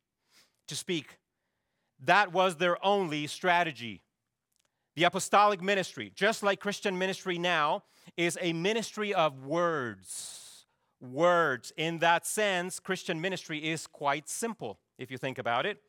To 0.68 0.76
speak. 0.76 1.18
That 2.04 2.34
was 2.34 2.58
their 2.58 2.86
only 2.86 3.26
strategy. 3.28 4.02
The 4.98 5.06
apostolic 5.06 5.62
ministry, 5.62 6.12
just 6.14 6.44
like 6.44 6.60
Christian 6.60 6.98
ministry 6.98 7.38
now, 7.38 7.84
is 8.18 8.38
a 8.42 8.52
ministry 8.52 9.14
of 9.14 9.46
words. 9.46 10.66
Words. 11.00 11.72
In 11.78 12.00
that 12.00 12.28
sense, 12.28 12.82
Christian 12.82 13.22
ministry 13.22 13.60
is 13.60 13.88
quite 13.88 14.28
simple, 14.28 14.78
if 14.98 15.10
you 15.10 15.18
think 15.18 15.38
about 15.38 15.66
it. 15.66 15.82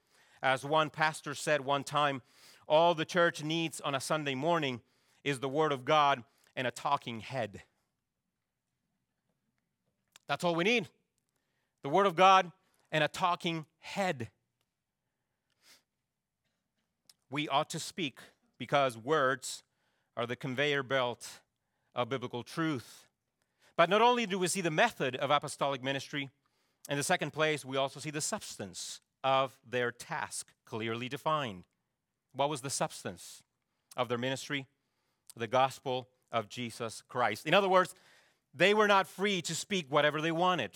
As 0.45 0.65
one 0.65 0.91
pastor 0.91 1.35
said 1.35 1.63
one 1.63 1.83
time, 1.83 2.23
all 2.69 2.95
the 2.95 3.05
church 3.05 3.43
needs 3.43 3.81
on 3.81 3.97
a 3.97 4.01
Sunday 4.01 4.37
morning 4.37 4.81
is 5.25 5.41
the 5.41 5.49
Word 5.49 5.73
of 5.73 5.85
God 5.85 6.23
and 6.57 6.67
a 6.67 6.71
talking 6.71 7.21
head. 7.21 7.63
That's 10.27 10.45
all 10.45 10.55
we 10.55 10.65
need 10.65 10.89
the 11.83 11.89
Word 11.89 12.07
of 12.07 12.17
God 12.17 12.51
and 12.91 13.05
a 13.05 13.09
talking 13.09 13.67
head. 13.81 14.31
We 17.31 17.49
ought 17.49 17.71
to 17.71 17.79
speak 17.79 18.19
because 18.59 18.97
words 18.97 19.63
are 20.17 20.27
the 20.27 20.37
conveyor 20.37 20.83
belt 20.83 21.41
of 21.95 22.09
biblical 22.09 22.43
truth. 22.43 23.07
But 23.77 23.89
not 23.89 24.03
only 24.03 24.27
do 24.27 24.39
we 24.39 24.49
see 24.49 24.61
the 24.61 24.71
method 24.71 25.15
of 25.17 25.31
apostolic 25.31 25.83
ministry, 25.83 26.31
in 26.89 26.97
the 26.97 27.05
second 27.05 27.33
place, 27.33 27.65
we 27.65 27.77
also 27.77 28.01
see 28.01 28.11
the 28.11 28.21
substance 28.21 29.01
of 29.23 29.57
their 29.69 29.93
task 29.93 30.49
clearly 30.65 31.09
defined. 31.09 31.65
What 32.33 32.49
was 32.49 32.63
the 32.63 32.71
substance 32.71 33.43
of 33.97 34.09
their 34.09 34.19
ministry? 34.19 34.67
The 35.37 35.47
gospel 35.47 36.09
of 36.33 36.49
Jesus 36.49 37.03
Christ. 37.09 37.47
In 37.47 37.55
other 37.55 37.69
words, 37.69 37.95
they 38.55 38.75
were 38.75 38.89
not 38.89 39.07
free 39.07 39.41
to 39.43 39.55
speak 39.55 39.87
whatever 39.89 40.21
they 40.21 40.33
wanted. 40.33 40.71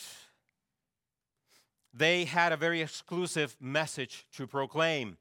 They 1.94 2.24
had 2.24 2.52
a 2.52 2.56
very 2.56 2.80
exclusive 2.80 3.56
message 3.60 4.26
to 4.32 4.46
proclaim. 4.46 5.18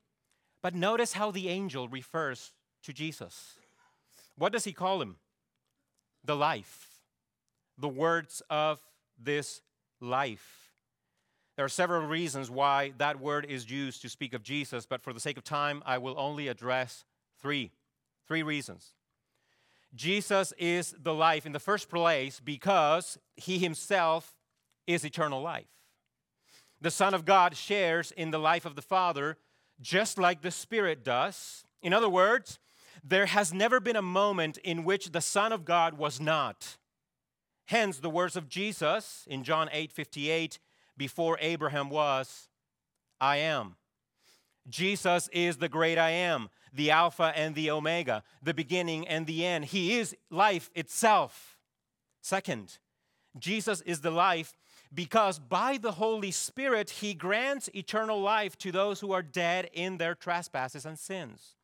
But 0.62 0.76
notice 0.76 1.14
how 1.14 1.32
the 1.32 1.50
angel 1.50 1.88
refers 1.88 2.54
to 2.84 2.94
Jesus. 2.94 3.56
What 4.38 4.54
does 4.54 4.64
he 4.64 4.74
call 4.74 5.02
him? 5.02 5.18
The 6.24 6.36
life, 6.36 6.88
the 7.78 7.90
words 7.90 8.42
of 8.50 8.80
this 9.22 9.62
life. 10.00 10.72
There 11.56 11.66
are 11.66 11.70
several 11.70 12.08
reasons 12.08 12.50
why 12.50 12.94
that 12.98 13.20
word 13.20 13.46
is 13.46 13.70
used 13.70 14.02
to 14.04 14.10
speak 14.10 14.34
of 14.34 14.44
Jesus, 14.44 14.86
but 14.86 15.02
for 15.02 15.14
the 15.14 15.20
sake 15.20 15.38
of 15.38 15.44
time, 15.44 15.84
I 15.86 15.98
will 15.98 16.16
only 16.18 16.48
address 16.48 17.06
three. 17.42 17.72
Three 18.28 18.44
reasons. 18.44 18.94
Jesus 19.94 20.54
is 20.58 20.96
the 21.02 21.14
life 21.14 21.46
in 21.46 21.52
the 21.52 21.60
first 21.60 21.90
place 21.90 22.40
because 22.40 23.18
he 23.36 23.60
himself 23.60 24.34
is 24.88 25.06
eternal 25.06 25.42
life. 25.42 25.68
The 26.80 26.92
Son 26.92 27.14
of 27.14 27.26
God 27.26 27.56
shares 27.56 28.12
in 28.12 28.32
the 28.32 28.40
life 28.40 28.66
of 28.66 28.76
the 28.76 28.82
Father 28.82 29.38
just 29.82 30.18
like 30.18 30.42
the 30.42 30.52
Spirit 30.52 31.04
does. 31.04 31.64
In 31.82 31.94
other 31.94 32.10
words, 32.10 32.60
there 33.04 33.26
has 33.26 33.54
never 33.54 33.80
been 33.80 33.96
a 33.96 34.02
moment 34.02 34.58
in 34.60 34.84
which 34.84 35.12
the 35.12 35.22
Son 35.22 35.52
of 35.52 35.66
God 35.66 35.98
was 35.98 36.20
not. 36.20 36.78
Hence, 37.66 38.00
the 38.00 38.10
words 38.10 38.36
of 38.36 38.50
Jesus 38.50 39.26
in 39.30 39.44
John 39.44 39.70
8 39.72 39.92
58 39.92 40.60
before 40.98 41.38
Abraham 41.42 41.90
was, 41.90 42.50
I 43.20 43.38
am. 43.38 43.76
Jesus 44.70 45.30
is 45.32 45.58
the 45.58 45.70
great 45.70 45.98
I 45.98 46.12
am, 46.12 46.50
the 46.74 46.92
Alpha 46.92 47.34
and 47.36 47.56
the 47.56 47.72
Omega, 47.72 48.24
the 48.42 48.54
beginning 48.54 49.08
and 49.08 49.26
the 49.26 49.46
end. 49.46 49.66
He 49.66 49.98
is 49.98 50.16
life 50.30 50.70
itself. 50.76 51.58
Second, 52.22 52.78
Jesus 53.38 53.82
is 53.82 54.02
the 54.02 54.12
life 54.12 54.54
because 54.94 55.40
by 55.40 55.78
the 55.78 55.94
Holy 55.94 56.32
Spirit, 56.32 56.90
He 56.90 57.14
grants 57.14 57.70
eternal 57.74 58.22
life 58.22 58.58
to 58.60 58.72
those 58.72 59.00
who 59.00 59.14
are 59.14 59.22
dead 59.22 59.70
in 59.74 59.98
their 59.98 60.16
trespasses 60.16 60.86
and 60.86 61.00
sins. 61.00 61.56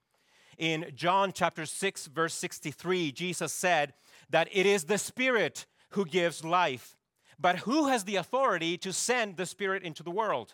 In 0.58 0.92
John 0.96 1.32
chapter 1.34 1.66
6, 1.66 2.08
verse 2.08 2.34
63, 2.34 3.12
Jesus 3.12 3.54
said 3.54 3.94
that 4.30 4.48
it 4.51 4.66
is 4.66 4.86
the 4.86 4.98
Spirit 4.98 5.66
who 5.89 6.06
gives 6.06 6.44
life. 6.44 6.96
But 7.39 7.58
who 7.60 7.88
has 7.88 8.06
the 8.06 8.16
authority 8.16 8.77
to 8.80 8.92
send 8.92 9.38
the 9.38 9.46
Spirit 9.46 9.84
into 9.84 10.01
the 10.01 10.10
world? 10.10 10.54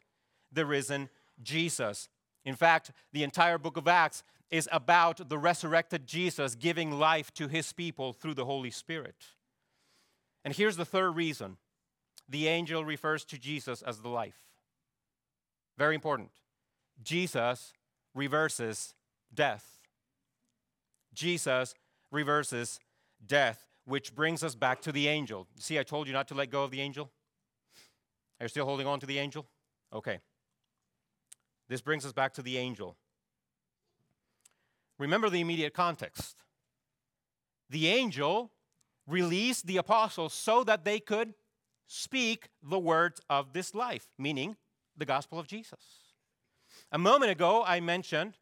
The 0.52 0.66
risen 0.66 1.10
Jesus. 1.42 2.10
In 2.46 2.56
fact, 2.56 2.92
the 3.12 3.24
entire 3.24 3.58
book 3.58 3.78
of 3.78 3.88
Acts 3.88 4.24
is 4.52 4.70
about 4.72 5.30
the 5.30 5.38
resurrected 5.38 6.06
Jesus 6.06 6.56
giving 6.56 6.92
life 6.92 7.34
to 7.34 7.48
his 7.48 7.74
people 7.74 8.14
through 8.14 8.36
the 8.36 8.46
Holy 8.46 8.70
Spirit. 8.70 9.16
And 10.46 10.54
here's 10.54 10.78
the 10.78 10.86
third 10.86 11.12
reason 11.12 11.58
the 12.30 12.48
angel 12.48 12.86
refers 12.86 13.26
to 13.26 13.38
Jesus 13.38 13.82
as 13.82 14.00
the 14.00 14.10
life. 14.10 14.44
Very 15.78 15.96
important. 15.96 16.30
Jesus 17.02 17.74
reverses 18.14 18.94
death. 19.34 19.80
Jesus 21.14 21.74
reverses 22.12 22.80
death, 23.26 23.66
which 23.86 24.14
brings 24.14 24.44
us 24.44 24.56
back 24.56 24.82
to 24.82 24.92
the 24.92 25.08
angel. 25.08 25.48
See, 25.60 25.80
I 25.80 25.84
told 25.84 26.08
you 26.08 26.14
not 26.14 26.28
to 26.30 26.36
let 26.36 26.50
go 26.50 26.64
of 26.64 26.72
the 26.72 26.82
angel. 26.82 27.10
Are 28.40 28.46
you 28.46 28.50
still 28.50 28.66
holding 28.66 28.88
on 28.88 29.00
to 29.00 29.06
the 29.06 29.20
angel? 29.20 29.48
Okay. 29.92 30.20
This 31.70 31.82
brings 31.82 32.06
us 32.06 32.14
back 32.14 32.34
to 32.34 32.42
the 32.42 32.58
angel. 32.58 32.98
Remember 35.00 35.30
the 35.30 35.42
immediate 35.42 35.74
context. 35.74 36.36
The 37.70 37.88
angel 37.88 38.52
released 39.08 39.66
the 39.68 39.78
apostles 39.78 40.34
so 40.34 40.64
that 40.64 40.86
they 40.86 41.00
could 41.00 41.34
speak 41.88 42.50
the 42.62 42.80
words 42.80 43.20
of 43.30 43.54
this 43.54 43.76
life, 43.76 44.08
meaning 44.18 44.56
the 44.96 45.06
gospel 45.06 45.40
of 45.40 45.48
Jesus. 45.48 45.80
A 46.92 46.98
moment 46.98 47.32
ago, 47.32 47.64
I 47.66 47.80
mentioned 47.80 48.38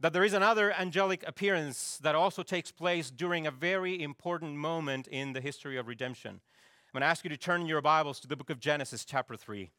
that 0.00 0.12
there 0.12 0.24
is 0.24 0.34
another 0.34 0.72
angelic 0.72 1.26
appearance 1.26 1.98
that 2.02 2.14
also 2.14 2.42
takes 2.42 2.70
place 2.70 3.10
during 3.10 3.46
a 3.46 3.50
very 3.50 4.02
important 4.02 4.56
moment 4.56 5.06
in 5.06 5.32
the 5.32 5.40
history 5.40 5.78
of 5.78 5.88
redemption. 5.88 6.32
I'm 6.32 7.00
going 7.00 7.02
to 7.02 7.06
ask 7.06 7.24
you 7.24 7.30
to 7.30 7.36
turn 7.36 7.66
your 7.66 7.80
Bibles 7.80 8.20
to 8.20 8.28
the 8.28 8.36
book 8.36 8.50
of 8.50 8.60
Genesis, 8.60 9.04
chapter 9.04 9.36
3. 9.36 9.70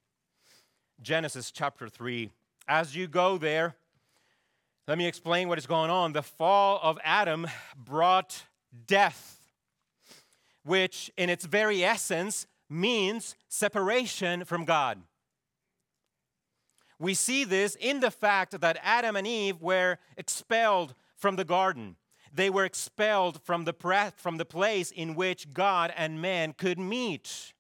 Genesis, 1.02 1.52
chapter 1.52 1.88
3. 1.88 2.32
As 2.68 2.96
you 2.96 3.08
go 3.08 3.38
there, 3.38 3.76
let 4.88 4.98
me 4.98 5.08
explain 5.08 5.48
what 5.48 5.58
is 5.58 5.66
going 5.66 5.90
on. 5.90 6.12
The 6.12 6.22
fall 6.22 6.80
of 6.84 6.98
Adam 7.02 7.48
brought 7.76 8.44
death, 8.86 9.40
which 10.64 11.10
in 11.16 11.30
its 11.30 11.46
very 11.46 11.84
essence 11.86 12.46
means 12.70 13.36
separation 13.48 14.44
from 14.44 14.66
God. 14.66 15.02
We 17.00 17.14
see 17.14 17.46
this 17.46 17.76
in 17.80 18.02
the 18.02 18.12
fact 18.12 18.60
that 18.60 18.80
Adam 18.84 19.16
and 19.16 19.26
Eve 19.26 19.62
were 19.62 19.98
expelled 20.18 20.94
from 21.16 21.38
the 21.38 21.46
garden. 21.46 21.96
They 22.34 22.50
were 22.50 22.66
expelled 22.66 23.42
from 23.44 23.64
the, 23.64 24.12
from 24.18 24.38
the 24.38 24.46
place 24.46 24.92
in 24.92 25.16
which 25.16 25.54
God 25.54 25.94
and 25.96 26.22
man 26.22 26.54
could 26.54 26.80
meet. 26.80 27.54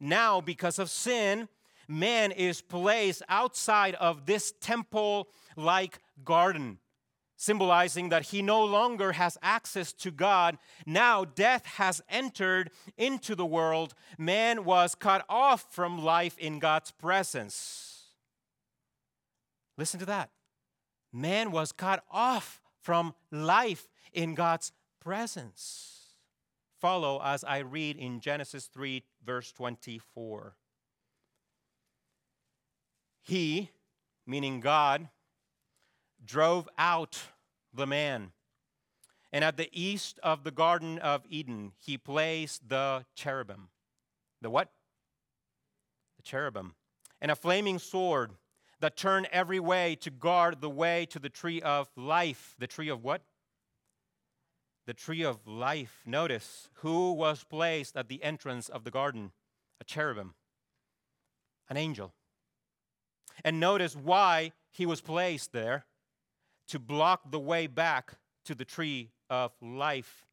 Now, 0.00 0.40
because 0.40 0.78
of 0.78 0.90
sin, 0.90 1.48
man 1.88 2.30
is 2.30 2.60
placed 2.60 3.22
outside 3.28 3.94
of 3.96 4.26
this 4.26 4.52
temple 4.60 5.28
like 5.56 5.98
garden 6.24 6.78
symbolizing 7.38 8.08
that 8.08 8.24
he 8.24 8.42
no 8.42 8.64
longer 8.64 9.12
has 9.12 9.38
access 9.40 9.92
to 9.92 10.10
God. 10.10 10.58
Now 10.84 11.24
death 11.24 11.64
has 11.64 12.02
entered 12.08 12.70
into 12.98 13.34
the 13.34 13.46
world. 13.46 13.94
Man 14.18 14.64
was 14.64 14.94
cut 14.96 15.24
off 15.28 15.66
from 15.70 16.04
life 16.04 16.36
in 16.36 16.58
God's 16.58 16.90
presence. 16.90 18.08
Listen 19.78 20.00
to 20.00 20.06
that. 20.06 20.30
Man 21.12 21.52
was 21.52 21.70
cut 21.70 22.04
off 22.10 22.60
from 22.82 23.14
life 23.30 23.88
in 24.12 24.34
God's 24.34 24.72
presence. 25.00 26.16
Follow 26.80 27.20
as 27.22 27.44
I 27.44 27.58
read 27.58 27.96
in 27.96 28.20
Genesis 28.20 28.66
3, 28.66 29.04
verse 29.24 29.52
24. 29.52 30.56
He, 33.28 33.72
meaning 34.26 34.60
God, 34.60 35.10
drove 36.24 36.66
out 36.78 37.24
the 37.74 37.86
man. 37.86 38.32
And 39.34 39.44
at 39.44 39.58
the 39.58 39.68
east 39.70 40.18
of 40.22 40.44
the 40.44 40.50
Garden 40.50 40.98
of 40.98 41.26
Eden, 41.28 41.72
he 41.76 41.98
placed 41.98 42.70
the 42.70 43.04
cherubim. 43.14 43.68
The 44.40 44.48
what? 44.48 44.70
The 46.16 46.22
cherubim. 46.22 46.74
And 47.20 47.30
a 47.30 47.36
flaming 47.36 47.78
sword 47.78 48.30
that 48.80 48.96
turned 48.96 49.28
every 49.30 49.60
way 49.60 49.94
to 49.96 50.10
guard 50.10 50.62
the 50.62 50.70
way 50.70 51.04
to 51.10 51.18
the 51.18 51.28
tree 51.28 51.60
of 51.60 51.90
life. 51.96 52.54
The 52.58 52.66
tree 52.66 52.88
of 52.88 53.04
what? 53.04 53.20
The 54.86 54.94
tree 54.94 55.22
of 55.22 55.46
life. 55.46 56.00
Notice 56.06 56.70
who 56.76 57.12
was 57.12 57.44
placed 57.44 57.94
at 57.94 58.08
the 58.08 58.22
entrance 58.22 58.70
of 58.70 58.84
the 58.84 58.90
garden? 58.90 59.32
A 59.82 59.84
cherubim, 59.84 60.32
an 61.68 61.76
angel. 61.76 62.14
And 63.44 63.60
notice 63.60 63.94
why 63.94 64.52
he 64.70 64.86
was 64.86 65.00
placed 65.00 65.52
there 65.52 65.84
to 66.68 66.78
block 66.78 67.30
the 67.30 67.38
way 67.38 67.66
back 67.66 68.14
to 68.44 68.54
the 68.54 68.64
tree 68.64 69.10
of 69.30 69.52
life. 69.60 70.26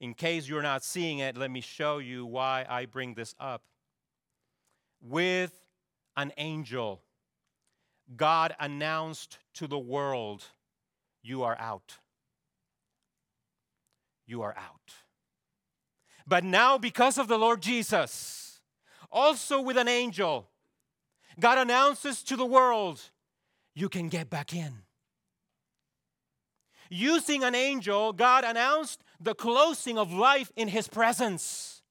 In 0.00 0.14
case 0.14 0.48
you're 0.48 0.62
not 0.62 0.82
seeing 0.82 1.18
it, 1.18 1.36
let 1.36 1.50
me 1.50 1.60
show 1.60 1.98
you 1.98 2.24
why 2.24 2.66
I 2.68 2.86
bring 2.86 3.14
this 3.14 3.34
up. 3.38 3.62
With 5.02 5.52
an 6.16 6.32
angel, 6.36 7.02
God 8.16 8.54
announced 8.58 9.38
to 9.54 9.66
the 9.66 9.78
world, 9.78 10.44
You 11.22 11.42
are 11.42 11.56
out. 11.58 11.98
You 14.26 14.42
are 14.42 14.56
out. 14.56 14.94
But 16.26 16.44
now, 16.44 16.78
because 16.78 17.18
of 17.18 17.28
the 17.28 17.38
Lord 17.38 17.60
Jesus, 17.60 18.60
also 19.10 19.60
with 19.60 19.76
an 19.76 19.88
angel, 19.88 20.49
God 21.38 21.58
announces 21.58 22.22
to 22.24 22.36
the 22.36 22.46
world, 22.46 23.00
You 23.74 23.88
can 23.88 24.08
get 24.08 24.28
back 24.28 24.54
in. 24.54 24.82
Using 26.90 27.44
an 27.44 27.54
angel, 27.54 28.12
God 28.12 28.42
announced 28.44 29.04
the 29.20 29.34
closing 29.34 29.96
of 29.96 30.12
life 30.12 30.50
in 30.56 30.68
his 30.68 30.88
presence. 30.88 31.82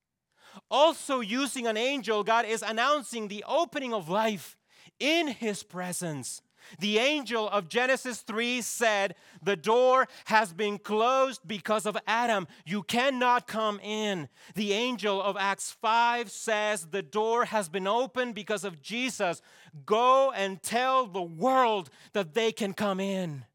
Also, 0.70 1.22
using 1.22 1.68
an 1.68 1.78
angel, 1.78 2.24
God 2.24 2.46
is 2.46 2.62
announcing 2.62 3.28
the 3.28 3.46
opening 3.48 3.94
of 3.94 4.10
life 4.10 4.58
in 5.00 5.28
his 5.28 5.64
presence. 5.64 6.42
The 6.78 7.00
angel 7.00 7.50
of 7.50 7.70
Genesis 7.70 8.22
3 8.22 8.62
said, 8.62 9.16
The 9.42 9.56
door 9.56 10.08
has 10.26 10.54
been 10.54 10.78
closed 10.78 11.42
because 11.48 11.86
of 11.86 11.98
Adam. 12.06 12.48
You 12.66 12.84
cannot 12.84 13.48
come 13.48 13.80
in. 13.82 14.30
The 14.56 14.74
angel 14.74 15.22
of 15.22 15.38
Acts 15.38 15.72
5 15.72 16.30
says, 16.30 16.88
The 16.88 17.02
door 17.02 17.46
has 17.46 17.70
been 17.70 17.88
opened 17.88 18.36
because 18.36 18.64
of 18.64 18.82
Jesus. 18.82 19.42
Go 19.86 20.32
and 20.32 20.62
tell 20.62 21.08
the 21.08 21.22
world 21.22 21.90
that 22.14 22.34
they 22.34 22.52
can 22.52 22.74
come 22.74 23.00
in. 23.00 23.46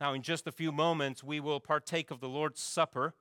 Now, 0.00 0.12
in 0.14 0.22
just 0.22 0.46
a 0.46 0.52
few 0.52 0.70
moments, 0.70 1.24
we 1.24 1.40
will 1.40 1.58
partake 1.58 2.10
of 2.10 2.20
the 2.20 2.28
Lord's 2.28 2.60
Supper. 2.60 3.14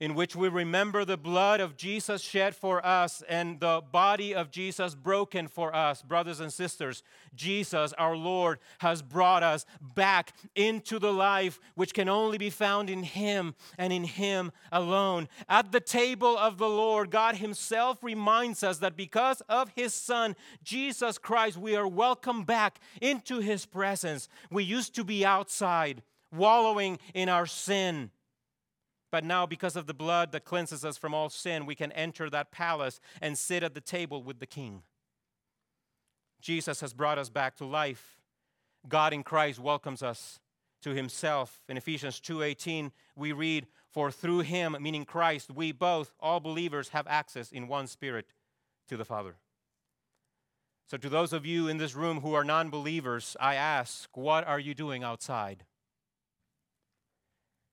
In 0.00 0.14
which 0.14 0.34
we 0.34 0.48
remember 0.48 1.04
the 1.04 1.18
blood 1.18 1.60
of 1.60 1.76
Jesus 1.76 2.22
shed 2.22 2.56
for 2.56 2.84
us 2.84 3.22
and 3.28 3.60
the 3.60 3.82
body 3.92 4.34
of 4.34 4.50
Jesus 4.50 4.94
broken 4.94 5.46
for 5.46 5.74
us. 5.76 6.00
Brothers 6.00 6.40
and 6.40 6.50
sisters, 6.50 7.02
Jesus, 7.34 7.92
our 7.98 8.16
Lord, 8.16 8.58
has 8.78 9.02
brought 9.02 9.42
us 9.42 9.66
back 9.94 10.32
into 10.54 10.98
the 10.98 11.12
life 11.12 11.60
which 11.74 11.92
can 11.92 12.08
only 12.08 12.38
be 12.38 12.48
found 12.48 12.88
in 12.88 13.02
Him 13.02 13.54
and 13.76 13.92
in 13.92 14.04
Him 14.04 14.52
alone. 14.72 15.28
At 15.48 15.70
the 15.70 15.80
table 15.80 16.36
of 16.38 16.56
the 16.56 16.68
Lord, 16.68 17.10
God 17.10 17.36
Himself 17.36 18.02
reminds 18.02 18.64
us 18.64 18.78
that 18.78 18.96
because 18.96 19.42
of 19.50 19.70
His 19.76 19.92
Son, 19.92 20.34
Jesus 20.64 21.18
Christ, 21.18 21.58
we 21.58 21.76
are 21.76 21.86
welcomed 21.86 22.46
back 22.46 22.80
into 23.02 23.40
His 23.40 23.66
presence. 23.66 24.28
We 24.50 24.64
used 24.64 24.94
to 24.94 25.04
be 25.04 25.26
outside, 25.26 26.02
wallowing 26.32 26.98
in 27.12 27.28
our 27.28 27.46
sin 27.46 28.10
but 29.10 29.24
now, 29.24 29.46
because 29.46 29.76
of 29.76 29.86
the 29.86 29.94
blood 29.94 30.32
that 30.32 30.44
cleanses 30.44 30.84
us 30.84 30.96
from 30.96 31.14
all 31.14 31.28
sin, 31.28 31.66
we 31.66 31.74
can 31.74 31.92
enter 31.92 32.30
that 32.30 32.52
palace 32.52 33.00
and 33.20 33.36
sit 33.36 33.62
at 33.62 33.74
the 33.74 33.80
table 33.80 34.22
with 34.22 34.38
the 34.38 34.46
king. 34.46 34.82
Jesus 36.40 36.80
has 36.80 36.94
brought 36.94 37.18
us 37.18 37.28
back 37.28 37.56
to 37.56 37.64
life. 37.64 38.20
God 38.88 39.12
in 39.12 39.22
Christ 39.22 39.58
welcomes 39.58 40.02
us 40.02 40.40
to 40.82 40.90
himself. 40.90 41.62
In 41.68 41.76
Ephesians 41.76 42.20
2:18, 42.20 42.92
we 43.14 43.32
read, 43.32 43.68
"For 43.90 44.10
through 44.10 44.40
him, 44.40 44.76
meaning 44.80 45.04
Christ, 45.04 45.50
we 45.50 45.72
both, 45.72 46.14
all 46.20 46.40
believers, 46.40 46.90
have 46.90 47.06
access 47.06 47.52
in 47.52 47.68
one 47.68 47.86
spirit 47.86 48.32
to 48.88 48.96
the 48.96 49.04
Father." 49.04 49.38
So 50.86 50.96
to 50.96 51.08
those 51.08 51.32
of 51.32 51.44
you 51.44 51.68
in 51.68 51.76
this 51.76 51.94
room 51.94 52.20
who 52.20 52.34
are 52.34 52.42
non-believers, 52.42 53.36
I 53.38 53.54
ask, 53.54 54.16
what 54.16 54.44
are 54.44 54.58
you 54.58 54.74
doing 54.74 55.04
outside? 55.04 55.64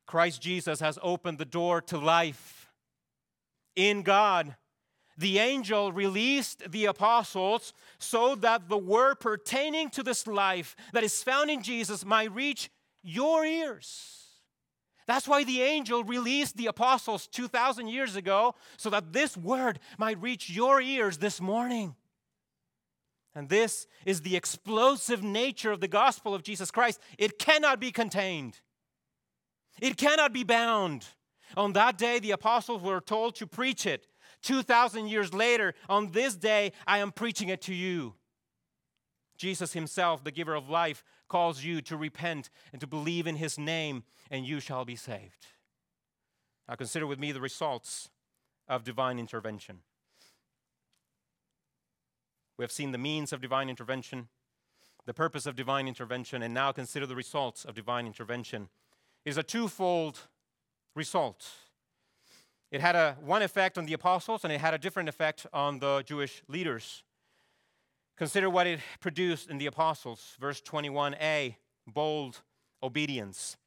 Christ 0.08 0.42
Jesus 0.42 0.80
has 0.80 0.98
opened 1.04 1.38
the 1.38 1.46
door 1.46 1.82
to 1.82 2.00
life 2.00 2.72
in 3.76 4.02
God. 4.02 4.56
The 5.18 5.40
angel 5.40 5.92
released 5.92 6.72
the 6.72 6.86
apostles 6.86 7.74
so 8.00 8.36
that 8.36 8.70
the 8.70 8.78
word 8.78 9.20
pertaining 9.20 9.90
to 9.92 10.04
this 10.04 10.26
life 10.28 10.76
that 10.94 11.04
is 11.04 11.22
found 11.24 11.50
in 11.50 11.62
Jesus 11.62 12.06
might 12.06 12.34
reach 12.34 12.70
your 13.04 13.46
ears. 13.46 14.14
That's 15.08 15.28
why 15.28 15.44
the 15.44 15.62
angel 15.62 16.04
released 16.04 16.58
the 16.58 16.68
apostles 16.68 17.28
2,000 17.28 17.88
years 17.88 18.16
ago, 18.16 18.56
so 18.76 18.90
that 18.90 19.14
this 19.14 19.38
word 19.38 19.80
might 19.98 20.22
reach 20.22 20.50
your 20.50 20.82
ears 20.82 21.18
this 21.18 21.40
morning. 21.40 21.96
And 23.34 23.48
this 23.50 23.88
is 24.06 24.22
the 24.22 24.36
explosive 24.36 25.24
nature 25.24 25.72
of 25.72 25.80
the 25.80 25.88
gospel 25.88 26.36
of 26.36 26.44
Jesus 26.44 26.72
Christ. 26.72 27.00
It 27.18 27.40
cannot 27.40 27.80
be 27.80 27.92
contained. 27.92 28.60
It 29.82 29.98
cannot 29.98 30.34
be 30.34 30.44
bound. 30.44 31.06
On 31.56 31.74
that 31.74 31.98
day, 31.98 32.20
the 32.20 32.32
apostles 32.32 32.82
were 32.82 33.00
told 33.00 33.36
to 33.36 33.48
preach 33.48 33.86
it. 33.86 34.08
2,000 34.42 35.08
years 35.08 35.34
later, 35.34 35.74
on 35.90 36.12
this 36.12 36.36
day, 36.36 36.72
I 36.86 37.00
am 37.00 37.12
preaching 37.12 37.50
it 37.50 37.62
to 37.64 37.74
you. 37.74 38.16
Jesus 39.38 39.74
himself, 39.74 40.24
the 40.24 40.32
giver 40.32 40.56
of 40.56 40.70
life, 40.70 41.04
calls 41.28 41.64
you 41.64 41.82
to 41.84 41.98
repent 41.98 42.50
and 42.72 42.82
to 42.82 42.88
believe 42.88 43.28
in 43.28 43.36
his 43.36 43.58
name, 43.58 44.04
and 44.32 44.46
you 44.46 44.60
shall 44.60 44.86
be 44.86 44.96
saved. 44.96 45.48
Now, 46.68 46.76
consider 46.76 47.08
with 47.08 47.20
me 47.20 47.32
the 47.32 47.42
results 47.42 48.10
of 48.68 48.84
divine 48.84 49.20
intervention. 49.20 49.80
We 52.58 52.64
have 52.64 52.72
seen 52.72 52.92
the 52.92 52.98
means 52.98 53.32
of 53.32 53.40
divine 53.40 53.70
intervention, 53.70 54.30
the 55.06 55.14
purpose 55.14 55.46
of 55.46 55.56
divine 55.56 55.88
intervention, 55.88 56.42
and 56.42 56.54
now 56.54 56.72
consider 56.72 57.06
the 57.06 57.16
results 57.16 57.64
of 57.64 57.76
divine 57.76 58.08
intervention 58.08 58.70
is 59.28 59.38
a 59.38 59.44
twofold 59.44 60.18
result. 60.96 61.46
It 62.72 62.80
had 62.80 62.96
a 62.96 63.18
one 63.20 63.42
effect 63.42 63.78
on 63.78 63.86
the 63.86 63.92
apostles 63.92 64.46
and 64.46 64.54
it 64.54 64.62
had 64.62 64.74
a 64.74 64.78
different 64.78 65.10
effect 65.10 65.46
on 65.52 65.80
the 65.80 66.02
Jewish 66.06 66.42
leaders. 66.48 67.04
Consider 68.16 68.50
what 68.50 68.68
it 68.68 68.80
produced 69.02 69.50
in 69.50 69.58
the 69.58 69.66
apostles. 69.66 70.38
Verse 70.40 70.62
21a 70.62 71.56
bold 71.86 72.42
obedience. 72.82 73.58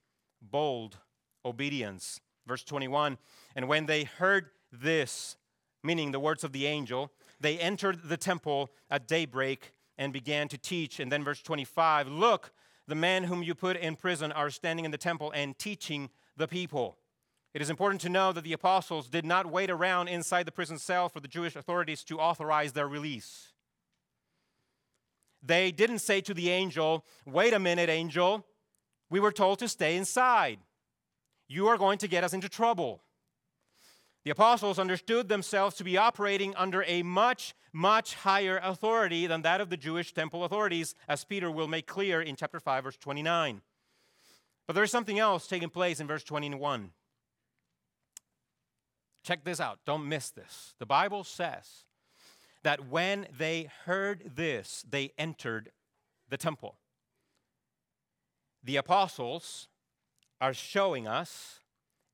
Bold 0.41 0.97
obedience. 1.45 2.23
Verse 2.47 2.65
21 2.65 3.19
And 3.55 3.69
when 3.69 3.85
they 3.85 4.05
heard 4.05 4.49
this, 4.73 5.37
meaning 5.85 6.11
the 6.11 6.21
words 6.21 6.43
of 6.43 6.53
the 6.53 6.67
angel, 6.67 7.13
they 7.39 7.59
entered 7.59 8.05
the 8.05 8.17
temple 8.17 8.71
at 8.89 9.07
daybreak 9.07 9.75
and 9.99 10.11
began 10.11 10.49
to 10.49 10.57
teach. 10.57 11.01
And 11.01 11.13
then 11.13 11.23
verse 11.23 11.43
25 11.43 12.09
Look, 12.09 12.51
the 12.91 12.97
men 12.97 13.25
whom 13.25 13.43
you 13.43 13.55
put 13.55 13.77
in 13.77 13.95
prison 13.95 14.33
are 14.33 14.51
standing 14.51 14.85
in 14.85 14.91
the 14.91 14.99
temple 14.99 15.33
and 15.35 15.57
teaching 15.57 16.11
the 16.37 16.49
people. 16.49 16.99
It 17.55 17.63
is 17.63 17.71
important 17.71 18.01
to 18.03 18.09
know 18.09 18.33
that 18.33 18.43
the 18.43 18.53
apostles 18.53 19.09
did 19.09 19.25
not 19.25 19.47
wait 19.47 19.71
around 19.71 20.09
inside 20.09 20.45
the 20.45 20.53
prison 20.53 20.77
cell 20.77 21.09
for 21.09 21.21
the 21.21 21.29
Jewish 21.29 21.55
authorities 21.55 22.03
to 22.05 22.19
authorize 22.19 22.73
their 22.73 22.89
release. 22.89 23.53
They 25.41 25.71
didn't 25.71 26.01
say 26.01 26.21
to 26.21 26.35
the 26.35 26.51
angel, 26.51 27.05
Wait 27.25 27.55
a 27.55 27.61
minute, 27.61 27.89
angel. 27.89 28.45
We 29.09 29.21
were 29.21 29.33
told 29.33 29.61
to 29.61 29.69
stay 29.69 29.97
inside. 29.97 30.59
You 31.49 31.69
are 31.69 31.79
going 31.79 31.99
to 31.99 32.09
get 32.09 32.25
us 32.25 32.33
into 32.33 32.49
trouble. 32.49 33.03
The 34.25 34.31
apostles 34.31 34.79
understood 34.79 35.29
themselves 35.29 35.77
to 35.77 35.85
be 35.85 35.97
operating 35.97 36.55
under 36.57 36.85
a 36.87 37.03
much, 37.03 37.55
much 37.73 38.15
higher 38.15 38.61
authority 38.63 39.27
than 39.27 39.43
that 39.43 39.63
of 39.63 39.71
the 39.71 39.79
Jewish 39.79 40.13
temple 40.13 40.45
authorities, 40.45 40.95
as 41.09 41.25
Peter 41.25 41.51
will 41.51 41.69
make 41.69 41.87
clear 41.87 42.21
in 42.21 42.37
chapter 42.37 42.61
5, 42.61 42.85
verse 42.85 42.97
29. 42.99 43.63
But 44.67 44.75
there 44.75 44.85
is 44.85 44.91
something 44.91 45.19
else 45.19 45.47
taking 45.47 45.71
place 45.71 46.01
in 46.01 46.07
verse 46.07 46.23
21. 46.23 46.91
Check 49.25 49.45
this 49.45 49.59
out. 49.59 49.79
Don't 49.87 50.07
miss 50.07 50.31
this. 50.31 50.75
The 50.79 50.87
Bible 50.87 51.25
says 51.25 51.85
that 52.63 52.89
when 52.89 53.27
they 53.37 53.71
heard 53.85 54.33
this, 54.37 54.85
they 54.89 55.13
entered 55.19 55.71
the 56.29 56.37
temple. 56.37 56.77
The 58.63 58.77
apostles 58.77 59.69
are 60.43 60.53
showing 60.53 61.09
us 61.09 61.61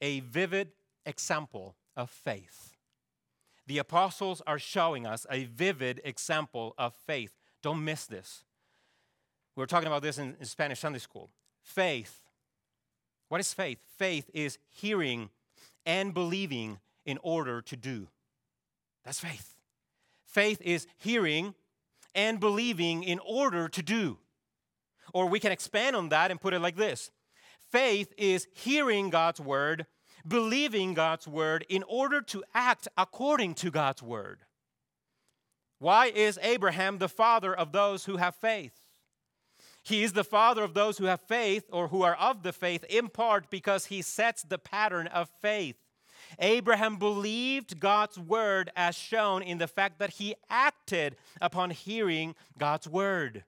a 0.01 0.21
vivid 0.21 0.71
example 1.05 1.75
of 1.97 2.11
faith. 2.11 2.73
The 3.67 3.79
apostles 3.79 4.43
are 4.47 4.59
showing 4.59 5.07
us 5.07 5.27
a 5.31 5.45
vivid 5.45 6.01
example 6.05 6.75
of 6.79 6.95
faith. 6.95 7.33
Don't 7.63 7.85
miss 7.85 8.07
this. 8.07 8.45
We 9.57 9.63
were 9.63 9.67
talking 9.67 9.89
about 9.89 10.03
this 10.03 10.19
in, 10.19 10.37
in 10.39 10.47
Spanish 10.47 10.81
Sunday 10.81 10.99
school. 10.99 11.31
Faith. 11.63 12.23
What 13.29 13.41
is 13.41 13.53
faith? 13.53 13.79
Faith 13.99 14.31
is 14.33 14.59
hearing 14.69 15.31
and 15.85 16.15
believing 16.15 16.79
in 17.05 17.19
order 17.23 17.61
to 17.63 17.77
do. 17.77 18.09
That's 19.05 19.21
faith. 19.21 19.55
Faith 20.25 20.61
is 20.63 20.87
hearing 20.99 21.55
and 22.15 22.39
believing 22.39 23.03
in 23.03 23.19
order 23.27 23.69
to 23.69 23.83
do. 23.83 24.19
Or 25.13 25.27
we 25.27 25.41
can 25.41 25.53
expand 25.53 25.97
on 25.97 26.11
that 26.11 26.31
and 26.31 26.41
put 26.41 26.55
it 26.55 26.61
like 26.61 26.77
this 26.77 27.11
Faith 27.71 28.13
is 28.17 28.47
hearing 28.53 29.11
God's 29.11 29.41
word 29.41 29.87
believing 30.27 30.95
God's 30.95 31.29
word 31.29 31.65
in 31.69 31.83
order 31.85 32.21
to 32.23 32.45
act 32.55 32.89
according 32.97 33.55
to 33.57 33.71
God's 33.71 34.03
word. 34.03 34.41
Why 35.79 36.07
is 36.07 36.39
Abraham 36.43 36.99
the 36.99 37.09
father 37.09 37.55
of 37.55 37.73
those 37.73 38.07
who 38.07 38.17
have 38.17 38.35
faith? 38.35 38.73
He 39.83 40.03
is 40.03 40.15
the 40.15 40.25
father 40.25 40.65
of 40.65 40.75
those 40.75 40.99
who 40.99 41.05
have 41.05 41.21
faith 41.21 41.65
or 41.71 41.89
who 41.89 42.03
are 42.03 42.17
of 42.17 42.43
the 42.43 42.53
faith 42.53 42.85
in 42.89 43.09
part 43.09 43.51
because 43.51 43.87
he 43.87 44.03
sets 44.03 44.43
the 44.43 44.59
pattern 44.59 45.07
of 45.07 45.31
faith. 45.41 45.77
Abraham 46.41 46.97
believed 46.97 47.79
God's 47.79 48.19
word 48.19 48.71
as 48.75 48.97
shown 48.97 49.43
in 49.43 49.59
the 49.59 49.69
fact 49.69 49.99
that 50.01 50.11
he 50.11 50.35
acted 50.51 51.17
upon 51.41 51.71
hearing 51.71 52.35
God's 52.59 52.89
word. 52.89 53.45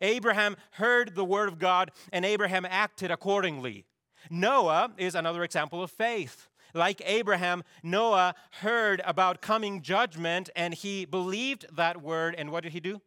Abraham 0.00 0.56
heard 0.72 1.14
the 1.14 1.24
word 1.24 1.48
of 1.48 1.58
God 1.58 1.90
and 2.12 2.24
Abraham 2.24 2.66
acted 2.68 3.10
accordingly. 3.10 3.84
Noah 4.30 4.92
is 4.96 5.14
another 5.14 5.44
example 5.44 5.82
of 5.82 5.90
faith. 5.90 6.48
Like 6.74 7.00
Abraham, 7.04 7.62
Noah 7.82 8.34
heard 8.60 9.00
about 9.04 9.40
coming 9.40 9.80
judgment 9.80 10.50
and 10.56 10.74
he 10.74 11.04
believed 11.04 11.66
that 11.76 12.02
word. 12.02 12.34
And 12.36 12.50
what 12.50 12.64
did 12.64 12.72
he 12.72 12.80
do? 12.80 13.00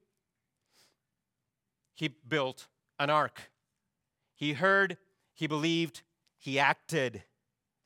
He 1.93 2.07
built 2.07 2.67
an 2.97 3.09
ark. 3.09 3.51
He 4.35 4.53
heard, 4.53 4.97
he 5.33 5.47
believed, 5.47 6.03
he 6.37 6.59
acted. 6.59 7.23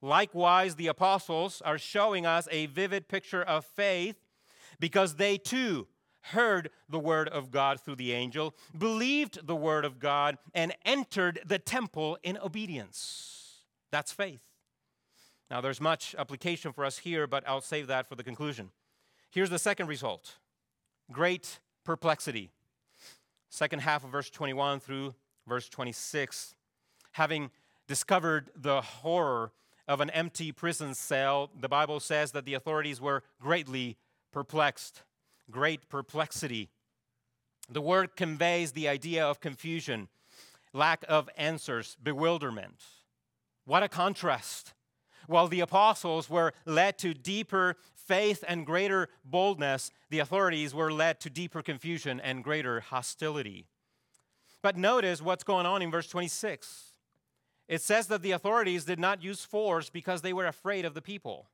Likewise, 0.02 0.76
the 0.76 0.88
apostles 0.88 1.62
are 1.64 1.78
showing 1.78 2.26
us 2.26 2.48
a 2.52 2.66
vivid 2.68 3.08
picture 3.08 3.42
of 3.42 3.66
faith 3.66 4.18
because 4.80 5.16
they 5.16 5.38
too 5.38 5.88
heard 6.22 6.70
the 6.90 7.00
word 7.00 7.28
of 7.30 7.52
God 7.52 7.80
through 7.80 7.96
the 7.96 8.14
angel, 8.14 8.56
believed 8.78 9.46
the 9.46 9.56
word 9.56 9.86
of 9.86 10.00
God, 10.00 10.38
and 10.54 10.74
entered 10.86 11.40
the 11.46 11.60
temple 11.60 12.18
in 12.24 12.38
obedience. 12.38 13.66
That's 13.92 14.12
faith. 14.12 14.42
Now, 15.50 15.60
there's 15.60 15.82
much 15.82 16.16
application 16.18 16.72
for 16.72 16.86
us 16.86 17.00
here, 17.00 17.28
but 17.28 17.44
I'll 17.48 17.62
save 17.62 17.88
that 17.88 18.08
for 18.08 18.16
the 18.16 18.24
conclusion. 18.24 18.72
Here's 19.32 19.50
the 19.50 19.60
second 19.60 19.88
result 19.88 20.38
great 21.12 21.60
perplexity. 21.84 22.52
Second 23.50 23.80
half 23.80 24.04
of 24.06 24.12
verse 24.12 24.30
21 24.30 24.80
through 24.80 25.14
verse 25.46 25.68
26. 25.68 26.56
Having 27.14 27.52
discovered 27.88 28.50
the 28.56 28.80
horror 28.80 29.52
of 29.90 30.00
an 30.00 30.10
empty 30.12 30.54
prison 30.54 30.96
cell, 30.96 31.50
the 31.60 31.68
Bible 31.68 32.00
says 32.00 32.32
that 32.32 32.46
the 32.46 32.54
authorities 32.54 33.02
were 33.02 33.24
greatly 33.42 33.98
perplexed. 34.32 35.04
Great 35.52 35.90
perplexity. 35.90 36.70
The 37.70 37.82
word 37.82 38.16
conveys 38.16 38.72
the 38.72 38.88
idea 38.88 39.26
of 39.26 39.40
confusion, 39.40 40.08
lack 40.74 41.06
of 41.08 41.30
answers, 41.38 41.98
bewilderment. 42.02 42.84
What 43.66 43.84
a 43.84 43.90
contrast. 43.90 44.74
While 45.28 45.48
the 45.48 45.60
apostles 45.60 46.30
were 46.30 46.54
led 46.66 46.98
to 47.00 47.14
deeper 47.14 47.76
faith 47.96 48.44
and 48.48 48.66
greater 48.66 49.08
boldness, 49.24 49.92
the 50.10 50.20
authorities 50.20 50.74
were 50.74 50.92
led 50.92 51.20
to 51.22 51.30
deeper 51.30 51.62
confusion 51.62 52.20
and 52.20 52.44
greater 52.44 52.80
hostility. 52.80 53.68
But 54.62 54.78
notice 54.78 55.22
what's 55.22 55.44
going 55.44 55.66
on 55.66 55.82
in 55.82 55.92
verse 55.92 56.08
26. 56.08 56.92
It 57.68 57.82
says 57.82 58.08
that 58.08 58.22
the 58.22 58.32
authorities 58.32 58.86
did 58.86 59.00
not 59.00 59.24
use 59.24 59.46
force 59.46 59.90
because 59.90 60.22
they 60.22 60.34
were 60.34 60.48
afraid 60.48 60.84
of 60.84 60.94
the 60.94 61.02
people. 61.02 61.48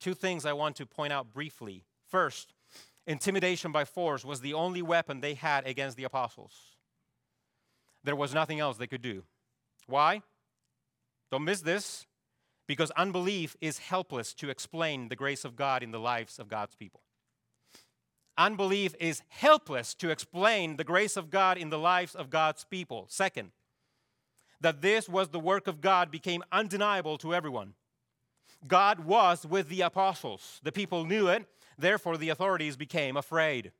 Two 0.00 0.14
things 0.14 0.44
I 0.44 0.52
want 0.52 0.74
to 0.76 0.86
point 0.86 1.12
out 1.12 1.32
briefly. 1.32 1.84
First, 2.08 2.52
intimidation 3.06 3.72
by 3.72 3.84
force 3.84 4.24
was 4.24 4.40
the 4.40 4.54
only 4.54 4.82
weapon 4.82 5.20
they 5.20 5.34
had 5.34 5.66
against 5.66 5.96
the 5.96 6.04
apostles. 6.04 6.76
There 8.04 8.16
was 8.16 8.34
nothing 8.34 8.60
else 8.60 8.76
they 8.76 8.86
could 8.86 9.02
do. 9.02 9.24
Why? 9.86 10.22
Don't 11.30 11.44
miss 11.44 11.60
this 11.60 12.06
because 12.66 12.90
unbelief 12.92 13.56
is 13.60 13.78
helpless 13.78 14.34
to 14.34 14.50
explain 14.50 15.08
the 15.08 15.16
grace 15.16 15.44
of 15.44 15.56
God 15.56 15.82
in 15.82 15.90
the 15.90 16.00
lives 16.00 16.38
of 16.38 16.48
God's 16.48 16.74
people. 16.74 17.00
Unbelief 18.38 18.94
is 18.98 19.22
helpless 19.28 19.94
to 19.94 20.10
explain 20.10 20.76
the 20.76 20.84
grace 20.84 21.16
of 21.16 21.30
God 21.30 21.58
in 21.58 21.70
the 21.70 21.78
lives 21.78 22.14
of 22.14 22.30
God's 22.30 22.64
people. 22.64 23.06
Second, 23.08 23.50
that 24.60 24.80
this 24.80 25.08
was 25.08 25.28
the 25.28 25.40
work 25.40 25.66
of 25.66 25.80
God 25.80 26.10
became 26.10 26.42
undeniable 26.50 27.18
to 27.18 27.34
everyone. 27.34 27.74
God 28.66 29.00
was 29.00 29.44
with 29.44 29.68
the 29.68 29.82
apostles. 29.82 30.60
The 30.62 30.72
people 30.72 31.04
knew 31.04 31.28
it, 31.28 31.44
therefore, 31.82 32.16
the 32.16 32.30
authorities 32.30 32.76
became 32.76 33.16
afraid. 33.16 33.72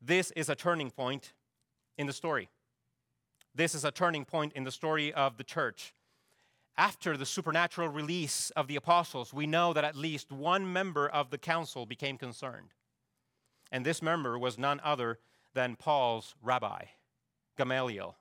This 0.00 0.30
is 0.32 0.48
a 0.48 0.54
turning 0.54 0.90
point 0.90 1.32
in 1.98 2.06
the 2.06 2.12
story. 2.12 2.48
This 3.54 3.74
is 3.74 3.84
a 3.84 3.90
turning 3.90 4.24
point 4.24 4.52
in 4.54 4.64
the 4.64 4.70
story 4.70 5.12
of 5.12 5.36
the 5.36 5.44
church 5.44 5.94
after 6.78 7.16
the 7.16 7.26
supernatural 7.26 7.88
release 7.88 8.50
of 8.50 8.68
the 8.68 8.76
apostles, 8.76 9.32
we 9.32 9.46
know 9.46 9.72
that 9.72 9.84
at 9.84 9.96
least 9.96 10.30
one 10.30 10.70
member 10.70 11.08
of 11.08 11.30
the 11.30 11.38
council 11.38 11.86
became 11.86 12.18
concerned. 12.18 12.74
And 13.72 13.84
this 13.84 14.02
member 14.02 14.38
was 14.38 14.58
none 14.58 14.80
other 14.84 15.18
than 15.54 15.76
Paul's 15.76 16.34
rabbi, 16.42 16.84
Gamaliel. 17.56 18.16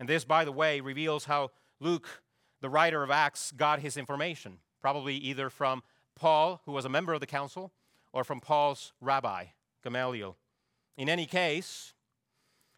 And 0.00 0.08
this, 0.08 0.24
by 0.24 0.44
the 0.44 0.52
way, 0.52 0.80
reveals 0.80 1.26
how 1.26 1.50
Luke, 1.80 2.22
the 2.60 2.68
writer 2.68 3.02
of 3.02 3.10
Acts, 3.10 3.52
got 3.52 3.80
his 3.80 3.96
information, 3.96 4.58
probably 4.80 5.14
either 5.14 5.48
from 5.48 5.82
Paul, 6.16 6.60
who 6.66 6.72
was 6.72 6.84
a 6.84 6.90
member 6.90 7.14
of 7.14 7.20
the 7.20 7.26
council, 7.26 7.72
or 8.16 8.24
from 8.24 8.40
Paul's 8.40 8.94
rabbi, 8.98 9.44
Gamaliel. 9.84 10.38
In 10.96 11.10
any 11.10 11.26
case, 11.26 11.92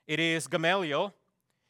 it 0.09 0.19
is 0.19 0.49
Gamaliel 0.49 1.15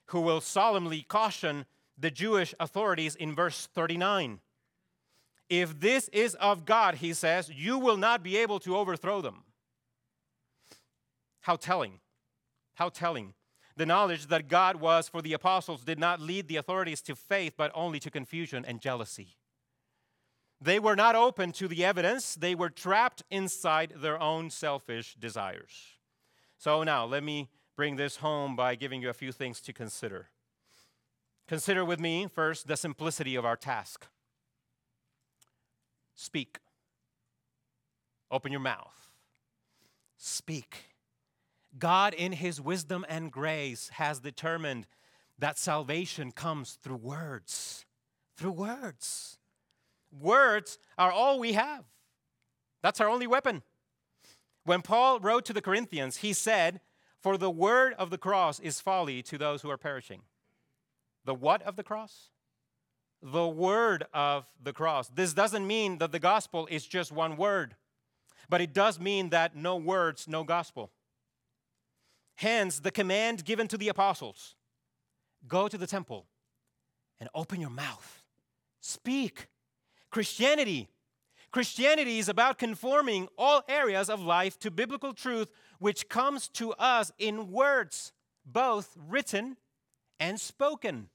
who 0.06 0.22
will 0.22 0.40
solemnly 0.40 1.02
caution 1.02 1.66
the 1.98 2.10
Jewish 2.10 2.54
authorities 2.58 3.14
in 3.14 3.34
verse 3.34 3.68
39. 3.74 4.40
If 5.50 5.78
this 5.78 6.08
is 6.14 6.34
of 6.36 6.64
God, 6.64 6.94
he 6.94 7.12
says, 7.12 7.50
you 7.50 7.78
will 7.78 7.98
not 7.98 8.22
be 8.22 8.38
able 8.38 8.58
to 8.60 8.74
overthrow 8.74 9.20
them. 9.20 9.44
How 11.42 11.56
telling. 11.56 12.00
How 12.72 12.88
telling. 12.88 13.34
The 13.76 13.84
knowledge 13.84 14.28
that 14.28 14.48
God 14.48 14.76
was 14.76 15.10
for 15.10 15.20
the 15.20 15.34
apostles 15.34 15.84
did 15.84 15.98
not 15.98 16.22
lead 16.22 16.48
the 16.48 16.56
authorities 16.56 17.02
to 17.02 17.14
faith, 17.14 17.52
but 17.58 17.70
only 17.74 18.00
to 18.00 18.10
confusion 18.10 18.64
and 18.66 18.80
jealousy. 18.80 19.36
They 20.60 20.78
were 20.78 20.96
not 20.96 21.14
open 21.14 21.52
to 21.52 21.68
the 21.68 21.84
evidence, 21.84 22.34
they 22.34 22.54
were 22.54 22.70
trapped 22.70 23.22
inside 23.30 23.94
their 23.96 24.20
own 24.20 24.50
selfish 24.50 25.14
desires. 25.18 25.98
So 26.58 26.82
now, 26.82 27.04
let 27.04 27.22
me 27.22 27.48
bring 27.76 27.94
this 27.94 28.16
home 28.16 28.56
by 28.56 28.74
giving 28.74 29.00
you 29.00 29.08
a 29.08 29.14
few 29.14 29.30
things 29.30 29.60
to 29.60 29.72
consider. 29.72 30.30
Consider 31.46 31.84
with 31.84 32.00
me 32.00 32.26
first 32.26 32.66
the 32.66 32.76
simplicity 32.76 33.36
of 33.36 33.44
our 33.44 33.56
task. 33.56 34.06
Speak. 36.16 36.58
Open 38.30 38.50
your 38.50 38.60
mouth. 38.60 39.08
Speak. 40.16 40.88
God, 41.78 42.12
in 42.12 42.32
His 42.32 42.60
wisdom 42.60 43.06
and 43.08 43.30
grace, 43.30 43.90
has 43.94 44.18
determined 44.18 44.88
that 45.38 45.56
salvation 45.56 46.32
comes 46.32 46.78
through 46.82 46.96
words. 46.96 47.86
Through 48.36 48.52
words. 48.52 49.37
Words 50.10 50.78
are 50.96 51.12
all 51.12 51.38
we 51.38 51.52
have. 51.52 51.84
That's 52.82 53.00
our 53.00 53.08
only 53.08 53.26
weapon. 53.26 53.62
When 54.64 54.82
Paul 54.82 55.20
wrote 55.20 55.44
to 55.46 55.52
the 55.52 55.62
Corinthians, 55.62 56.18
he 56.18 56.32
said, 56.32 56.80
For 57.20 57.36
the 57.36 57.50
word 57.50 57.94
of 57.98 58.10
the 58.10 58.18
cross 58.18 58.60
is 58.60 58.80
folly 58.80 59.22
to 59.22 59.38
those 59.38 59.62
who 59.62 59.70
are 59.70 59.78
perishing. 59.78 60.22
The 61.24 61.34
what 61.34 61.62
of 61.62 61.76
the 61.76 61.82
cross? 61.82 62.30
The 63.22 63.48
word 63.48 64.04
of 64.14 64.46
the 64.62 64.72
cross. 64.72 65.08
This 65.08 65.32
doesn't 65.32 65.66
mean 65.66 65.98
that 65.98 66.12
the 66.12 66.18
gospel 66.18 66.68
is 66.70 66.86
just 66.86 67.10
one 67.10 67.36
word, 67.36 67.74
but 68.48 68.60
it 68.60 68.72
does 68.72 69.00
mean 69.00 69.30
that 69.30 69.56
no 69.56 69.76
words, 69.76 70.28
no 70.28 70.44
gospel. 70.44 70.90
Hence, 72.36 72.78
the 72.78 72.92
command 72.92 73.44
given 73.44 73.66
to 73.68 73.76
the 73.76 73.88
apostles 73.88 74.54
go 75.46 75.66
to 75.66 75.76
the 75.76 75.86
temple 75.86 76.26
and 77.18 77.28
open 77.34 77.60
your 77.60 77.70
mouth, 77.70 78.22
speak. 78.80 79.48
Christianity. 80.10 80.88
Christianity 81.50 82.18
is 82.18 82.28
about 82.28 82.58
conforming 82.58 83.28
all 83.38 83.62
areas 83.68 84.10
of 84.10 84.20
life 84.20 84.58
to 84.60 84.70
biblical 84.70 85.14
truth, 85.14 85.50
which 85.78 86.08
comes 86.08 86.48
to 86.48 86.72
us 86.74 87.10
in 87.18 87.50
words, 87.50 88.12
both 88.44 88.94
written 88.96 89.56
and 90.20 90.38
spoken 90.38 91.08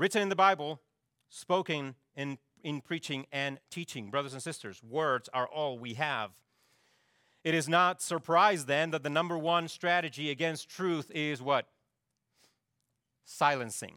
written 0.00 0.22
in 0.22 0.30
the 0.30 0.36
Bible, 0.36 0.80
spoken 1.28 1.94
in, 2.16 2.38
in 2.64 2.80
preaching 2.80 3.26
and 3.30 3.60
teaching. 3.70 4.10
Brothers 4.10 4.32
and 4.32 4.42
sisters, 4.42 4.82
words 4.82 5.28
are 5.34 5.46
all 5.46 5.78
we 5.78 5.94
have. 5.94 6.30
It 7.44 7.54
is 7.54 7.68
not 7.68 8.00
surprise 8.00 8.64
then 8.64 8.90
that 8.92 9.02
the 9.02 9.10
number 9.10 9.36
one 9.36 9.68
strategy 9.68 10.30
against 10.30 10.70
truth 10.70 11.10
is 11.14 11.42
what? 11.42 11.66
Silencing. 13.26 13.96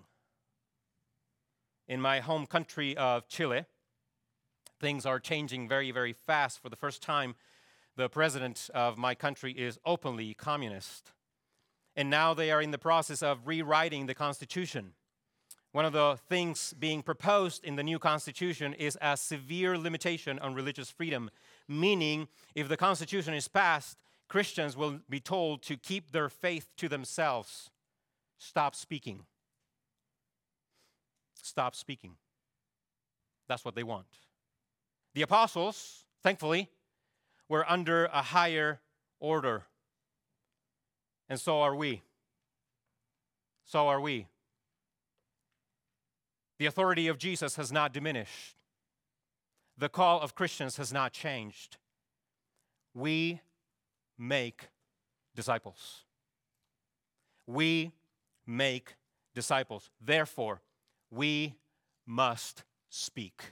In 1.87 1.99
my 1.99 2.19
home 2.19 2.45
country 2.45 2.95
of 2.95 3.27
Chile, 3.27 3.65
things 4.79 5.05
are 5.05 5.19
changing 5.19 5.67
very, 5.67 5.91
very 5.91 6.13
fast. 6.13 6.61
For 6.61 6.69
the 6.69 6.75
first 6.75 7.01
time, 7.01 7.35
the 7.95 8.09
president 8.09 8.69
of 8.73 8.97
my 8.97 9.15
country 9.15 9.51
is 9.51 9.79
openly 9.85 10.33
communist. 10.33 11.11
And 11.95 12.09
now 12.09 12.33
they 12.33 12.51
are 12.51 12.61
in 12.61 12.71
the 12.71 12.77
process 12.77 13.21
of 13.21 13.47
rewriting 13.47 14.07
the 14.07 14.15
Constitution. 14.15 14.93
One 15.73 15.85
of 15.85 15.93
the 15.93 16.19
things 16.29 16.73
being 16.77 17.01
proposed 17.01 17.65
in 17.65 17.75
the 17.75 17.83
new 17.83 17.97
constitution 17.97 18.75
is 18.75 18.95
a 19.01 19.17
severe 19.17 19.75
limitation 19.75 20.37
on 20.37 20.53
religious 20.53 20.91
freedom, 20.91 21.31
meaning 21.67 22.27
if 22.53 22.69
the 22.69 22.77
constitution 22.77 23.33
is 23.33 23.47
passed, 23.47 23.97
Christians 24.27 24.77
will 24.77 24.99
be 25.09 25.19
told 25.19 25.63
to 25.63 25.75
keep 25.75 26.11
their 26.11 26.29
faith 26.29 26.69
to 26.77 26.87
themselves. 26.87 27.71
Stop 28.37 28.75
speaking. 28.75 29.25
Stop 31.43 31.75
speaking. 31.75 32.15
That's 33.49 33.65
what 33.65 33.75
they 33.75 33.83
want. 33.83 34.07
The 35.13 35.23
apostles, 35.23 36.05
thankfully, 36.23 36.69
were 37.49 37.69
under 37.69 38.05
a 38.05 38.21
higher 38.21 38.79
order. 39.19 39.63
And 41.27 41.37
so 41.37 41.59
are 41.59 41.75
we. 41.75 42.01
So 43.65 43.89
are 43.89 43.99
we. 43.99 44.27
The 46.59 46.65
authority 46.65 47.09
of 47.09 47.17
Jesus 47.17 47.57
has 47.57 47.73
not 47.73 47.91
diminished. 47.91 48.55
The 49.77 49.89
call 49.89 50.21
of 50.21 50.35
Christians 50.35 50.77
has 50.77 50.93
not 50.93 51.11
changed. 51.11 51.75
We 52.93 53.41
make 54.17 54.69
disciples. 55.35 56.03
We 57.45 57.91
make 58.47 58.95
disciples. 59.35 59.89
Therefore, 59.99 60.61
we 61.13 61.55
must 62.05 62.63
speak. 62.89 63.43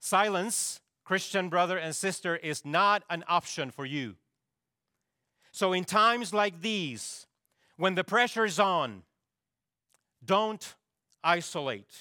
Silence, 0.00 0.80
Christian 1.04 1.48
brother 1.48 1.78
and 1.78 1.94
sister, 1.94 2.36
is 2.36 2.64
not 2.64 3.04
an 3.08 3.24
option 3.28 3.70
for 3.70 3.86
you. 3.86 4.16
So, 5.52 5.72
in 5.72 5.84
times 5.84 6.32
like 6.32 6.60
these, 6.60 7.26
when 7.76 7.94
the 7.94 8.04
pressure 8.04 8.44
is 8.44 8.58
on, 8.58 9.02
don't 10.24 10.74
isolate. 11.22 11.94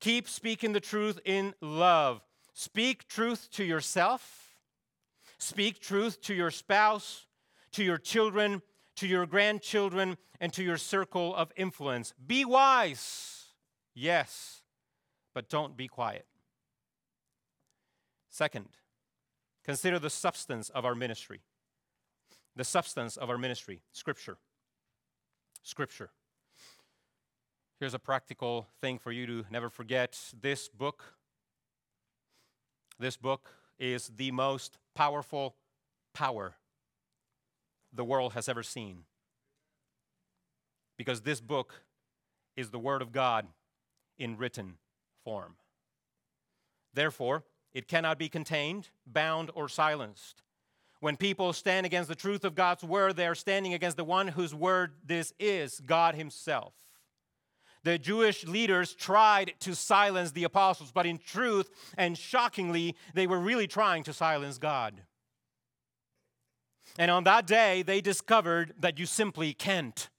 Keep 0.00 0.28
speaking 0.28 0.72
the 0.72 0.80
truth 0.80 1.18
in 1.24 1.54
love. 1.60 2.22
Speak 2.52 3.06
truth 3.06 3.48
to 3.52 3.64
yourself. 3.64 4.56
Speak 5.38 5.80
truth 5.80 6.20
to 6.22 6.34
your 6.34 6.50
spouse, 6.50 7.26
to 7.72 7.84
your 7.84 7.98
children, 7.98 8.62
to 9.00 9.06
your 9.06 9.24
grandchildren, 9.24 10.18
and 10.40 10.52
to 10.52 10.62
your 10.62 10.76
circle 10.76 11.34
of 11.34 11.50
influence. 11.56 12.12
Be 12.26 12.44
wise, 12.44 13.46
yes, 13.94 14.60
but 15.34 15.48
don't 15.48 15.74
be 15.74 15.88
quiet. 15.88 16.26
Second, 18.28 18.66
consider 19.64 19.98
the 19.98 20.10
substance 20.10 20.68
of 20.68 20.84
our 20.84 20.94
ministry. 20.94 21.40
The 22.56 22.64
substance 22.64 23.16
of 23.16 23.30
our 23.30 23.38
ministry, 23.38 23.80
Scripture. 23.90 24.36
Scripture. 25.62 26.10
Here's 27.78 27.94
a 27.94 27.98
practical 27.98 28.66
thing 28.82 28.98
for 28.98 29.12
you 29.12 29.26
to 29.26 29.44
never 29.50 29.70
forget. 29.70 30.18
This 30.38 30.68
book, 30.68 31.14
this 32.98 33.16
book 33.16 33.48
is 33.78 34.10
the 34.14 34.30
most 34.30 34.76
powerful 34.94 35.56
power 36.12 36.56
the 37.92 38.04
world 38.04 38.32
has 38.34 38.48
ever 38.48 38.62
seen. 38.62 39.04
Because 40.96 41.22
this 41.22 41.40
book 41.40 41.82
is 42.56 42.70
the 42.70 42.78
Word 42.78 43.02
of 43.02 43.12
God 43.12 43.46
in 44.18 44.36
written 44.36 44.74
form. 45.24 45.56
Therefore, 46.92 47.44
it 47.72 47.88
cannot 47.88 48.18
be 48.18 48.28
contained, 48.28 48.88
bound, 49.06 49.50
or 49.54 49.68
silenced. 49.68 50.42
When 51.00 51.16
people 51.16 51.52
stand 51.52 51.86
against 51.86 52.08
the 52.08 52.14
truth 52.14 52.44
of 52.44 52.54
God's 52.54 52.84
Word, 52.84 53.16
they 53.16 53.26
are 53.26 53.34
standing 53.34 53.72
against 53.72 53.96
the 53.96 54.04
one 54.04 54.28
whose 54.28 54.54
Word 54.54 54.92
this 55.06 55.32
is, 55.38 55.80
God 55.80 56.14
Himself. 56.14 56.74
The 57.82 57.98
Jewish 57.98 58.46
leaders 58.46 58.94
tried 58.94 59.54
to 59.60 59.74
silence 59.74 60.32
the 60.32 60.44
apostles, 60.44 60.92
but 60.92 61.06
in 61.06 61.18
truth 61.18 61.70
and 61.96 62.18
shockingly, 62.18 62.94
they 63.14 63.26
were 63.26 63.38
really 63.38 63.66
trying 63.66 64.02
to 64.04 64.12
silence 64.12 64.58
God. 64.58 65.00
And 67.00 67.10
on 67.10 67.24
that 67.24 67.46
day, 67.46 67.80
they 67.80 68.02
discovered 68.02 68.74
that 68.78 68.98
you 68.98 69.06
simply 69.06 69.54
can't. 69.54 70.10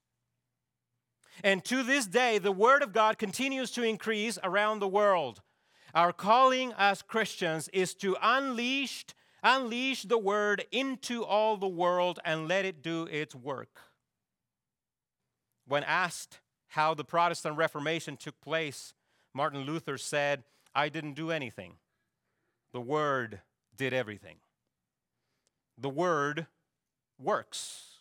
And 1.44 1.64
to 1.66 1.84
this 1.84 2.08
day, 2.08 2.40
the 2.40 2.52
Word 2.52 2.82
of 2.82 2.92
God 2.92 3.20
continues 3.20 3.70
to 3.74 3.84
increase 3.84 4.40
around 4.44 4.80
the 4.80 4.88
world. 4.88 5.44
Our 5.94 6.12
calling 6.12 6.74
as 6.76 7.04
Christians 7.04 7.70
is 7.72 7.94
to 7.96 8.18
unleash, 8.20 9.06
unleash 9.44 10.02
the 10.02 10.18
Word 10.18 10.66
into 10.72 11.24
all 11.24 11.56
the 11.56 11.68
world 11.68 12.18
and 12.26 12.48
let 12.48 12.66
it 12.66 12.82
do 12.82 13.04
its 13.04 13.36
work. 13.36 13.82
When 15.68 15.84
asked 15.84 16.40
how 16.70 16.96
the 16.96 17.06
Protestant 17.06 17.58
Reformation 17.58 18.18
took 18.18 18.42
place, 18.42 18.96
Martin 19.36 19.66
Luther 19.66 20.00
said, 20.00 20.46
I 20.74 20.90
didn't 20.90 21.14
do 21.14 21.30
anything. 21.30 21.74
The 22.74 22.82
Word 22.82 23.42
did 23.78 23.94
everything. 23.94 24.38
The 25.78 25.88
Word 25.88 26.48
works. 27.22 27.92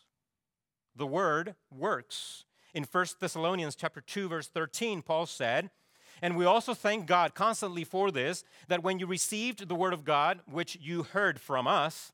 The 0.95 1.07
word 1.07 1.55
works. 1.69 2.45
In 2.73 2.83
1 2.83 3.05
Thessalonians 3.19 3.75
chapter 3.75 4.01
2 4.01 4.29
verse 4.29 4.47
13, 4.47 5.01
Paul 5.01 5.25
said, 5.25 5.69
and 6.21 6.35
we 6.37 6.45
also 6.45 6.73
thank 6.73 7.07
God 7.07 7.33
constantly 7.33 7.83
for 7.83 8.11
this 8.11 8.43
that 8.67 8.83
when 8.83 8.99
you 8.99 9.07
received 9.07 9.67
the 9.67 9.75
word 9.75 9.93
of 9.93 10.03
God 10.03 10.41
which 10.45 10.77
you 10.79 11.03
heard 11.03 11.39
from 11.39 11.67
us, 11.67 12.11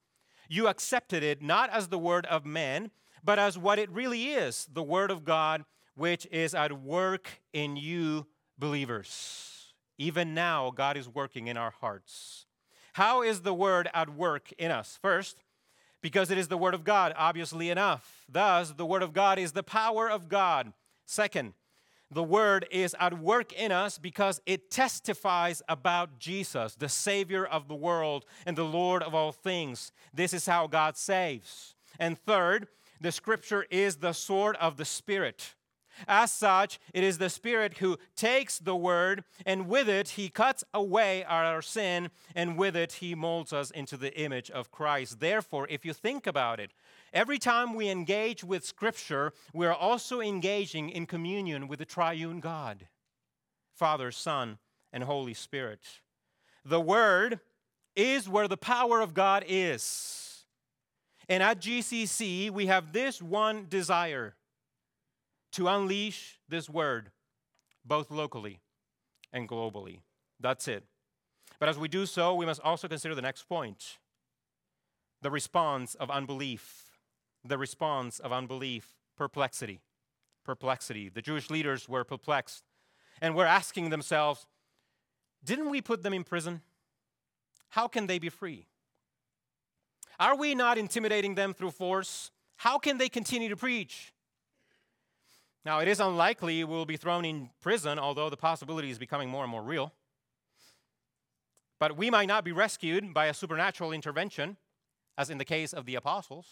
you 0.47 0.67
accepted 0.67 1.23
it 1.23 1.41
not 1.41 1.69
as 1.71 1.89
the 1.89 1.99
word 1.99 2.25
of 2.27 2.45
men, 2.45 2.91
but 3.23 3.37
as 3.37 3.57
what 3.57 3.79
it 3.79 3.91
really 3.91 4.27
is, 4.29 4.67
the 4.71 4.83
word 4.83 5.11
of 5.11 5.25
God 5.25 5.65
which 5.95 6.25
is 6.31 6.53
at 6.53 6.81
work 6.81 7.41
in 7.53 7.75
you 7.75 8.27
believers. 8.57 9.73
Even 9.97 10.33
now 10.33 10.71
God 10.73 10.95
is 10.95 11.09
working 11.09 11.47
in 11.47 11.57
our 11.57 11.71
hearts. 11.71 12.45
How 12.93 13.23
is 13.23 13.41
the 13.41 13.53
word 13.53 13.89
at 13.93 14.09
work 14.09 14.53
in 14.57 14.71
us? 14.71 14.97
First, 15.01 15.43
because 16.07 16.31
it 16.31 16.37
is 16.37 16.47
the 16.47 16.57
Word 16.57 16.73
of 16.73 16.85
God, 16.85 17.13
obviously 17.17 17.69
enough. 17.69 18.23
Thus, 18.31 18.71
the 18.71 18.85
Word 18.85 19.03
of 19.03 19.11
God 19.11 19.37
is 19.37 19.51
the 19.51 19.61
power 19.61 20.09
of 20.09 20.29
God. 20.29 20.71
Second, 21.05 21.51
the 22.09 22.23
Word 22.23 22.65
is 22.71 22.95
at 22.97 23.19
work 23.19 23.51
in 23.51 23.73
us 23.73 23.97
because 23.97 24.39
it 24.45 24.71
testifies 24.71 25.61
about 25.67 26.17
Jesus, 26.17 26.75
the 26.75 26.87
Savior 26.87 27.45
of 27.45 27.67
the 27.67 27.75
world 27.75 28.23
and 28.45 28.57
the 28.57 28.63
Lord 28.63 29.03
of 29.03 29.13
all 29.13 29.33
things. 29.33 29.91
This 30.13 30.33
is 30.33 30.45
how 30.45 30.67
God 30.67 30.95
saves. 30.95 31.75
And 31.99 32.17
third, 32.17 32.69
the 33.01 33.11
Scripture 33.11 33.65
is 33.69 33.97
the 33.97 34.13
sword 34.13 34.55
of 34.61 34.77
the 34.77 34.85
Spirit. 34.85 35.55
As 36.07 36.31
such, 36.31 36.79
it 36.93 37.03
is 37.03 37.17
the 37.17 37.29
Spirit 37.29 37.77
who 37.77 37.97
takes 38.15 38.59
the 38.59 38.75
word, 38.75 39.23
and 39.45 39.67
with 39.67 39.87
it, 39.87 40.09
he 40.09 40.29
cuts 40.29 40.63
away 40.73 41.23
our 41.23 41.61
sin, 41.61 42.09
and 42.35 42.57
with 42.57 42.75
it, 42.75 42.93
he 42.93 43.15
molds 43.15 43.53
us 43.53 43.71
into 43.71 43.97
the 43.97 44.17
image 44.19 44.51
of 44.51 44.71
Christ. 44.71 45.19
Therefore, 45.19 45.67
if 45.69 45.85
you 45.85 45.93
think 45.93 46.27
about 46.27 46.59
it, 46.59 46.71
every 47.13 47.39
time 47.39 47.73
we 47.73 47.89
engage 47.89 48.43
with 48.43 48.65
Scripture, 48.65 49.33
we 49.53 49.65
are 49.65 49.73
also 49.73 50.21
engaging 50.21 50.89
in 50.89 51.05
communion 51.05 51.67
with 51.67 51.79
the 51.79 51.85
triune 51.85 52.39
God 52.39 52.87
Father, 53.73 54.11
Son, 54.11 54.57
and 54.91 55.03
Holy 55.03 55.33
Spirit. 55.35 55.81
The 56.65 56.81
Word 56.81 57.39
is 57.95 58.27
where 58.27 58.47
the 58.47 58.57
power 58.57 59.01
of 59.01 59.13
God 59.13 59.43
is. 59.47 60.45
And 61.29 61.43
at 61.43 61.59
GCC, 61.59 62.49
we 62.49 62.67
have 62.67 62.93
this 62.93 63.21
one 63.21 63.65
desire 63.69 64.35
to 65.57 65.67
unleash 65.67 66.39
this 66.47 66.69
word 66.69 67.09
both 67.83 68.11
locally 68.11 68.59
and 69.33 69.49
globally. 69.49 70.01
That's 70.39 70.67
it. 70.67 70.83
But 71.59 71.67
as 71.67 71.79
we 71.79 71.87
do 71.87 72.05
so, 72.05 72.35
we 72.35 72.45
must 72.45 72.61
also 72.61 72.87
consider 72.87 73.15
the 73.15 73.23
next 73.23 73.49
point 73.49 73.97
the 75.23 75.31
response 75.31 75.95
of 75.95 76.11
unbelief. 76.11 76.83
The 77.43 77.57
response 77.57 78.19
of 78.19 78.31
unbelief, 78.31 78.93
perplexity. 79.17 79.81
Perplexity. 80.45 81.09
The 81.09 81.23
Jewish 81.23 81.49
leaders 81.49 81.89
were 81.89 82.03
perplexed 82.03 82.63
and 83.19 83.33
were 83.33 83.47
asking 83.47 83.89
themselves, 83.89 84.45
didn't 85.43 85.71
we 85.71 85.81
put 85.81 86.03
them 86.03 86.13
in 86.13 86.23
prison? 86.23 86.61
How 87.69 87.87
can 87.87 88.05
they 88.05 88.19
be 88.19 88.29
free? 88.29 88.67
Are 90.19 90.37
we 90.37 90.53
not 90.53 90.77
intimidating 90.77 91.33
them 91.33 91.55
through 91.55 91.71
force? 91.71 92.29
How 92.57 92.77
can 92.77 92.99
they 92.99 93.09
continue 93.09 93.49
to 93.49 93.57
preach? 93.57 94.13
Now, 95.67 95.79
it 95.79 95.89
is 95.89 95.99
unlikely 95.99 96.63
we 96.63 96.73
will 96.73 96.85
be 96.85 96.95
thrown 96.95 97.25
in 97.25 97.49
prison, 97.59 97.99
although 97.99 98.29
the 98.29 98.37
possibility 98.37 98.89
is 98.89 98.97
becoming 98.97 99.27
more 99.27 99.43
and 99.43 99.51
more 99.51 99.61
real. 99.61 99.91
But 101.77 101.97
we 101.97 102.09
might 102.09 102.29
not 102.29 102.45
be 102.45 102.53
rescued 102.53 103.13
by 103.13 103.25
a 103.25 103.33
supernatural 103.33 103.91
intervention, 103.91 104.55
as 105.17 105.29
in 105.29 105.39
the 105.39 105.43
case 105.43 105.73
of 105.73 105.85
the 105.85 105.95
apostles. 105.95 106.47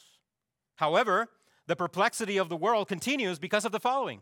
However, 0.76 1.30
the 1.66 1.78
perplexity 1.78 2.38
of 2.38 2.50
the 2.50 2.58
world 2.58 2.90
continues 2.90 3.40
because 3.40 3.64
of 3.64 3.72
the 3.72 3.80
following 3.80 4.22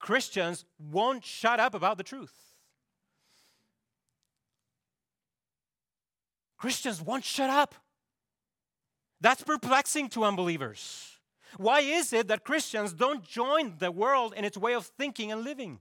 Christians 0.00 0.64
won't 0.76 1.24
shut 1.24 1.60
up 1.60 1.72
about 1.72 1.96
the 1.96 2.02
truth. 2.02 2.34
Christians 6.58 7.00
won't 7.00 7.24
shut 7.24 7.48
up. 7.48 7.76
That's 9.20 9.44
perplexing 9.44 10.08
to 10.08 10.24
unbelievers. 10.24 11.13
Why 11.56 11.80
is 11.80 12.12
it 12.12 12.28
that 12.28 12.44
Christians 12.44 12.92
don't 12.92 13.22
join 13.22 13.76
the 13.78 13.92
world 13.92 14.34
in 14.36 14.44
its 14.44 14.56
way 14.56 14.74
of 14.74 14.86
thinking 14.86 15.30
and 15.32 15.44
living? 15.44 15.80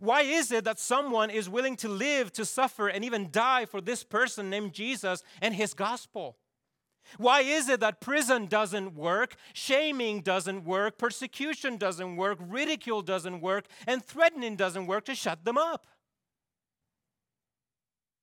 Why 0.00 0.22
is 0.22 0.50
it 0.50 0.64
that 0.64 0.78
someone 0.78 1.30
is 1.30 1.48
willing 1.48 1.76
to 1.76 1.88
live, 1.88 2.32
to 2.32 2.44
suffer, 2.44 2.88
and 2.88 3.04
even 3.04 3.30
die 3.30 3.66
for 3.66 3.80
this 3.80 4.04
person 4.04 4.48
named 4.48 4.72
Jesus 4.72 5.22
and 5.40 5.54
his 5.54 5.74
gospel? 5.74 6.38
Why 7.18 7.40
is 7.40 7.68
it 7.68 7.80
that 7.80 8.00
prison 8.00 8.46
doesn't 8.46 8.94
work, 8.94 9.36
shaming 9.52 10.22
doesn't 10.22 10.64
work, 10.64 10.98
persecution 10.98 11.76
doesn't 11.76 12.16
work, 12.16 12.38
ridicule 12.40 13.02
doesn't 13.02 13.40
work, 13.40 13.66
and 13.86 14.04
threatening 14.04 14.56
doesn't 14.56 14.86
work 14.86 15.04
to 15.06 15.14
shut 15.14 15.44
them 15.44 15.58
up? 15.58 15.86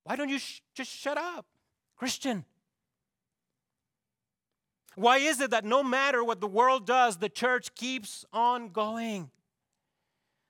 Why 0.05 0.15
don't 0.15 0.29
you 0.29 0.39
sh- 0.39 0.61
just 0.73 0.91
shut 0.91 1.17
up, 1.17 1.45
Christian? 1.95 2.45
Why 4.99 5.19
is 5.19 5.39
it 5.39 5.51
that 5.51 5.63
no 5.63 5.81
matter 5.81 6.25
what 6.25 6.41
the 6.41 6.47
world 6.47 6.85
does, 6.85 7.19
the 7.19 7.29
church 7.29 7.73
keeps 7.73 8.25
on 8.33 8.67
going? 8.67 9.31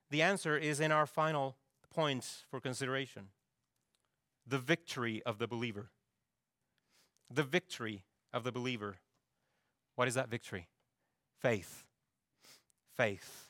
The 0.09 0.23
answer 0.23 0.57
is 0.57 0.79
in 0.79 0.91
our 0.91 1.05
final 1.05 1.55
points 1.93 2.45
for 2.49 2.59
consideration 2.59 3.27
the 4.47 4.57
victory 4.57 5.21
of 5.23 5.37
the 5.37 5.47
believer. 5.47 5.91
The 7.31 7.43
victory 7.43 8.05
of 8.33 8.43
the 8.43 8.51
believer. 8.51 8.95
What 9.93 10.07
is 10.07 10.15
that 10.15 10.29
victory? 10.29 10.67
Faith. 11.39 11.85
Faith. 12.97 13.49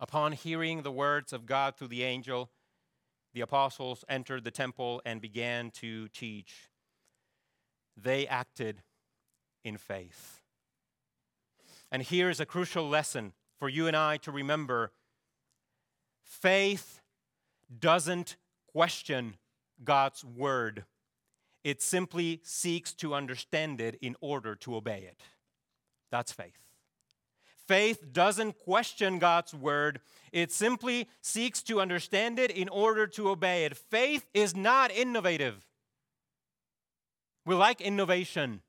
Upon 0.00 0.32
hearing 0.32 0.82
the 0.82 0.90
words 0.90 1.32
of 1.32 1.46
God 1.46 1.76
through 1.76 1.88
the 1.88 2.02
angel, 2.02 2.50
the 3.32 3.42
apostles 3.42 4.04
entered 4.08 4.42
the 4.42 4.50
temple 4.50 5.00
and 5.06 5.20
began 5.20 5.70
to 5.76 6.08
teach. 6.08 6.70
They 7.96 8.26
acted 8.26 8.82
in 9.64 9.76
faith. 9.76 10.40
And 11.90 12.02
here 12.02 12.30
is 12.30 12.40
a 12.40 12.46
crucial 12.46 12.88
lesson 12.88 13.32
for 13.58 13.68
you 13.68 13.86
and 13.86 13.96
I 13.96 14.18
to 14.18 14.30
remember 14.30 14.92
faith 16.22 17.00
doesn't 17.80 18.36
question 18.72 19.36
God's 19.82 20.24
word, 20.24 20.84
it 21.62 21.80
simply 21.80 22.40
seeks 22.42 22.92
to 22.94 23.14
understand 23.14 23.80
it 23.80 23.96
in 24.00 24.16
order 24.20 24.54
to 24.56 24.76
obey 24.76 25.08
it. 25.08 25.20
That's 26.10 26.32
faith. 26.32 26.58
Faith 27.66 28.12
doesn't 28.12 28.58
question 28.58 29.18
God's 29.18 29.54
word, 29.54 30.00
it 30.32 30.52
simply 30.52 31.08
seeks 31.22 31.62
to 31.62 31.80
understand 31.80 32.38
it 32.38 32.50
in 32.50 32.68
order 32.68 33.06
to 33.06 33.30
obey 33.30 33.64
it. 33.64 33.76
Faith 33.76 34.26
is 34.34 34.54
not 34.54 34.90
innovative. 34.90 35.64
We 37.46 37.54
like 37.54 37.80
innovation, 37.80 38.60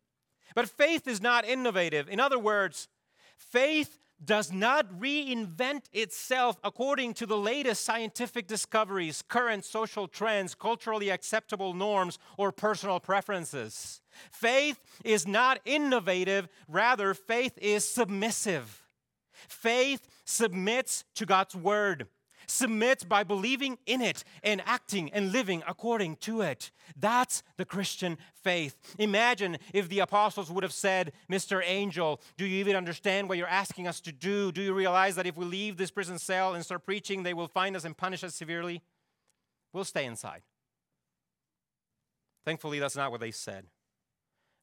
but 0.54 0.70
faith 0.70 1.08
is 1.08 1.22
not 1.22 1.46
innovative. 1.46 2.10
In 2.10 2.20
other 2.20 2.40
words, 2.40 2.88
faith 3.38 4.00
does 4.24 4.52
not 4.52 4.90
reinvent 5.00 5.84
itself 5.92 6.58
according 6.64 7.14
to 7.16 7.26
the 7.26 7.38
latest 7.38 7.84
scientific 7.84 8.48
discoveries, 8.48 9.22
current 9.28 9.66
social 9.66 10.08
trends, 10.08 10.56
culturally 10.56 11.10
acceptable 11.10 11.74
norms, 11.74 12.18
or 12.38 12.52
personal 12.52 13.00
preferences. 13.00 14.02
Faith 14.32 14.80
is 15.04 15.28
not 15.28 15.60
innovative, 15.66 16.48
rather, 16.68 17.14
faith 17.14 17.58
is 17.58 17.84
submissive. 17.84 18.84
Faith 19.50 20.08
submits 20.24 21.04
to 21.16 21.26
God's 21.26 21.56
word, 21.56 22.08
submits 22.48 23.04
by 23.04 23.24
believing 23.24 23.78
in 23.86 24.02
it 24.02 24.24
and 24.44 24.62
acting 24.66 25.12
and 25.12 25.32
living 25.32 25.64
according 25.68 26.18
to 26.18 26.42
it. 26.42 26.72
That's 26.96 27.44
the 27.58 27.66
Christian 27.66 28.18
faith. 28.44 28.78
Imagine 29.00 29.58
if 29.74 29.90
the 29.90 30.00
apostles 30.00 30.52
would 30.52 30.64
have 30.64 30.74
said, 30.74 31.14
Mr. 31.30 31.62
Angel, 31.64 32.22
do 32.38 32.46
you 32.46 32.58
even 32.60 32.76
understand 32.76 33.30
what 33.30 33.38
you're 33.38 33.48
asking 33.48 33.88
us 33.88 34.00
to 34.02 34.12
do? 34.12 34.52
Do 34.52 34.62
you 34.62 34.74
realize 34.74 35.16
that 35.16 35.28
if 35.28 35.38
we 35.38 35.46
leave 35.46 35.78
this 35.78 35.92
prison 35.92 36.20
cell 36.20 36.54
and 36.54 36.64
start 36.64 36.86
preaching, 36.86 37.24
they 37.24 37.34
will 37.34 37.48
find 37.48 37.76
us 37.76 37.86
and 37.86 37.96
punish 37.96 38.24
us 38.24 38.36
severely? 38.36 38.82
We'll 39.74 39.84
stay 39.84 40.06
inside. 40.06 40.42
Thankfully, 42.46 42.80
that's 42.80 42.96
not 42.96 43.12
what 43.12 43.20
they 43.20 43.32
said. 43.32 43.66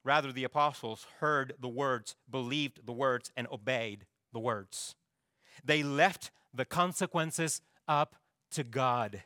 Rather, 0.05 0.33
the 0.33 0.45
apostles 0.45 1.07
heard 1.21 1.55
the 1.61 1.69
words, 1.69 2.17
believed 2.31 2.87
the 2.87 2.93
words, 2.93 3.31
and 3.37 3.47
obeyed 3.53 4.07
the 4.33 4.41
words. 4.41 4.95
They 5.65 5.83
left 5.83 6.31
the 6.55 6.65
consequences 6.65 7.61
up 7.89 8.17
to 8.53 8.65
God. 8.65 9.23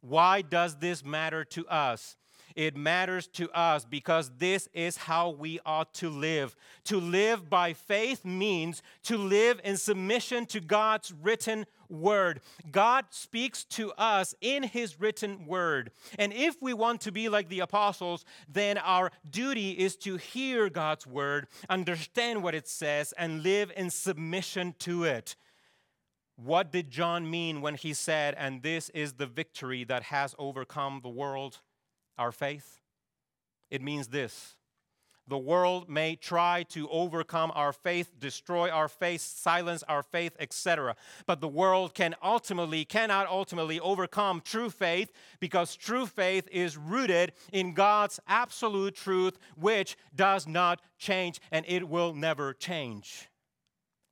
Why 0.00 0.42
does 0.42 0.76
this 0.76 1.04
matter 1.04 1.44
to 1.44 1.66
us? 1.66 2.16
It 2.54 2.76
matters 2.76 3.28
to 3.34 3.50
us 3.50 3.84
because 3.84 4.32
this 4.38 4.68
is 4.72 4.96
how 4.96 5.30
we 5.30 5.60
ought 5.64 5.94
to 5.94 6.10
live. 6.10 6.56
To 6.86 6.98
live 6.98 7.48
by 7.48 7.72
faith 7.72 8.24
means 8.24 8.82
to 9.04 9.16
live 9.16 9.60
in 9.62 9.76
submission 9.76 10.46
to 10.46 10.60
God's 10.60 11.12
written 11.12 11.66
word. 11.88 12.40
God 12.70 13.06
speaks 13.10 13.64
to 13.64 13.92
us 13.92 14.34
in 14.40 14.62
his 14.62 15.00
written 15.00 15.46
word. 15.46 15.92
And 16.18 16.32
if 16.32 16.60
we 16.60 16.74
want 16.74 17.00
to 17.02 17.12
be 17.12 17.28
like 17.28 17.48
the 17.48 17.60
apostles, 17.60 18.24
then 18.48 18.78
our 18.78 19.12
duty 19.30 19.70
is 19.70 19.96
to 19.98 20.16
hear 20.16 20.68
God's 20.68 21.06
word, 21.06 21.46
understand 21.68 22.42
what 22.42 22.54
it 22.54 22.66
says, 22.66 23.12
and 23.16 23.42
live 23.42 23.72
in 23.76 23.90
submission 23.90 24.74
to 24.80 25.04
it. 25.04 25.36
What 26.42 26.70
did 26.70 26.88
John 26.88 27.28
mean 27.28 27.60
when 27.62 27.74
he 27.74 27.92
said, 27.92 28.36
And 28.38 28.62
this 28.62 28.90
is 28.90 29.14
the 29.14 29.26
victory 29.26 29.82
that 29.84 30.04
has 30.04 30.36
overcome 30.38 31.00
the 31.02 31.08
world, 31.08 31.58
our 32.16 32.30
faith? 32.30 32.80
It 33.70 33.82
means 33.82 34.08
this 34.08 34.54
the 35.26 35.36
world 35.36 35.90
may 35.90 36.16
try 36.16 36.62
to 36.70 36.88
overcome 36.88 37.52
our 37.54 37.72
faith, 37.72 38.12
destroy 38.18 38.70
our 38.70 38.88
faith, 38.88 39.20
silence 39.20 39.82
our 39.82 40.02
faith, 40.02 40.34
etc. 40.38 40.96
But 41.26 41.40
the 41.40 41.48
world 41.48 41.92
can 41.92 42.14
ultimately, 42.22 42.84
cannot 42.84 43.26
ultimately 43.26 43.78
overcome 43.80 44.40
true 44.40 44.70
faith 44.70 45.10
because 45.38 45.76
true 45.76 46.06
faith 46.06 46.48
is 46.50 46.78
rooted 46.78 47.32
in 47.52 47.74
God's 47.74 48.20
absolute 48.26 48.94
truth, 48.94 49.38
which 49.56 49.96
does 50.14 50.46
not 50.46 50.80
change 50.98 51.40
and 51.50 51.66
it 51.68 51.88
will 51.88 52.14
never 52.14 52.54
change. 52.54 53.28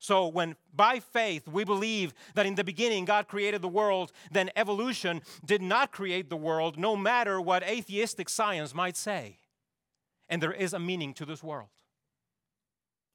So, 0.07 0.29
when 0.29 0.55
by 0.73 1.01
faith 1.01 1.49
we 1.49 1.65
believe 1.65 2.15
that 2.35 2.47
in 2.47 2.55
the 2.55 2.63
beginning 2.63 3.07
God 3.07 3.27
created 3.27 3.61
the 3.61 3.69
world, 3.81 4.13
then 4.31 4.51
evolution 4.55 5.21
did 5.45 5.61
not 5.61 5.91
create 5.91 6.31
the 6.31 6.37
world, 6.37 6.79
no 6.79 6.95
matter 6.95 7.41
what 7.41 7.65
atheistic 7.65 8.29
science 8.29 8.73
might 8.73 8.97
say 8.97 9.39
and 10.29 10.43
there 10.43 10.53
is 10.53 10.73
a 10.73 10.79
meaning 10.79 11.15
to 11.15 11.25
this 11.25 11.43
world. 11.43 11.69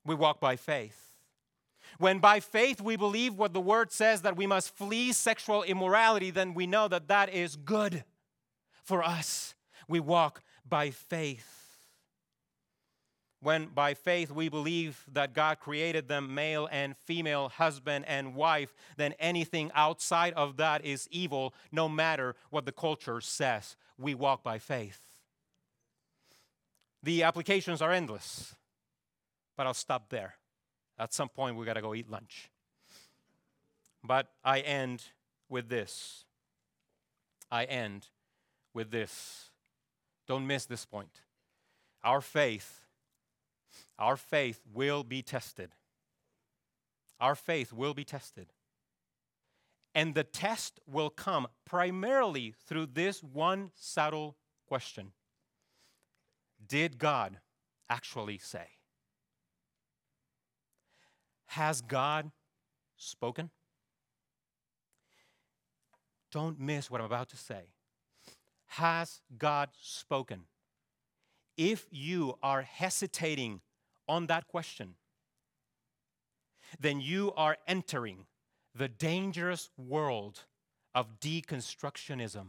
We 0.06 0.16
walk 0.16 0.40
by 0.40 0.56
faith. 0.56 1.14
When 1.98 2.20
by 2.20 2.40
faith 2.40 2.82
we 2.82 2.96
believe 2.96 3.36
what 3.36 3.54
the 3.54 3.62
word 3.62 3.92
says 3.92 4.22
that 4.22 4.38
we 4.38 4.48
must 4.48 4.76
flee 4.76 5.12
sexual 5.12 5.64
immorality, 5.64 6.32
then 6.32 6.54
we 6.54 6.68
know 6.68 6.88
that 6.88 7.08
that 7.10 7.34
is 7.34 7.56
good 7.56 8.04
for 8.84 9.04
us. 9.04 9.56
We 9.88 10.00
walk 10.00 10.42
by 10.68 10.90
faith. 10.90 11.61
When 13.42 13.68
by 13.68 13.96
faith 13.96 14.30
we 14.32 14.50
believe 14.50 15.04
that 15.12 15.34
God 15.34 15.60
created 15.60 16.08
them 16.08 16.36
male 16.36 16.70
and 16.72 16.96
female, 16.96 17.50
husband 17.50 18.06
and 18.08 18.36
wife, 18.36 18.74
then 18.98 19.14
anything 19.20 19.72
outside 19.74 20.34
of 20.34 20.58
that 20.58 20.86
is 20.86 21.08
evil, 21.10 21.54
no 21.72 21.90
matter 21.90 22.36
what 22.52 22.66
the 22.66 22.72
culture 22.72 23.20
says. 23.20 23.76
We 23.98 24.14
walk 24.14 24.44
by 24.44 24.60
faith. 24.60 25.02
The 27.02 27.24
applications 27.24 27.82
are 27.82 27.92
endless, 27.92 28.56
but 29.58 29.66
I'll 29.66 29.74
stop 29.74 30.10
there. 30.10 30.36
At 31.00 31.12
some 31.12 31.30
point, 31.30 31.56
we 31.56 31.66
got 31.66 31.74
to 31.74 31.82
go 31.82 31.96
eat 31.96 32.12
lunch. 32.12 32.52
But 34.04 34.28
I 34.44 34.60
end 34.60 35.04
with 35.50 35.68
this. 35.68 36.26
I 37.52 37.64
end 37.64 38.08
with 38.72 38.92
this. 38.92 39.50
Don't 40.28 40.46
miss 40.46 40.66
this 40.66 40.86
point. 40.86 41.22
Our 42.04 42.22
faith, 42.22 42.81
our 44.02 44.18
faith 44.18 44.60
will 44.74 45.04
be 45.04 45.22
tested. 45.22 45.70
Our 47.20 47.36
faith 47.36 47.72
will 47.72 47.94
be 47.94 48.04
tested. 48.04 48.48
And 49.94 50.16
the 50.16 50.24
test 50.24 50.80
will 50.88 51.12
come 51.12 51.48
primarily 51.66 52.56
through 52.66 52.88
this 52.88 53.22
one 53.22 53.70
subtle 53.76 54.38
question 54.68 55.12
did 56.68 56.98
God 56.98 57.40
actually 57.90 58.38
say? 58.38 58.68
Has 61.48 61.82
God 61.82 62.32
spoken? 62.98 63.50
Don't 66.32 66.60
miss 66.60 66.90
what 66.90 67.02
I'm 67.02 67.06
about 67.06 67.30
to 67.30 67.38
say. 67.38 67.74
Has 68.68 69.22
God 69.38 69.70
spoken? 69.82 70.44
If 71.58 71.88
you 71.92 72.38
are 72.42 72.62
hesitating 72.62 73.60
on 74.12 74.28
that 74.28 74.46
question, 74.50 74.96
then 76.78 77.00
you 77.00 77.32
are 77.38 77.56
entering 77.66 78.26
the 78.76 78.90
dangerous 78.90 79.70
world 79.78 80.44
of 80.94 81.22
deconstructionism, 81.22 82.48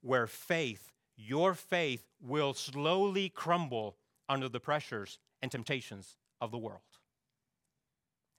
where 0.00 0.26
faith 0.26 0.92
your 1.16 1.52
faith 1.54 2.06
will 2.20 2.54
slowly 2.54 3.28
crumble 3.28 3.96
under 4.28 4.48
the 4.48 4.60
pressures 4.60 5.18
and 5.42 5.50
temptations 5.50 6.16
of 6.40 6.50
the 6.50 6.58
world. 6.58 6.80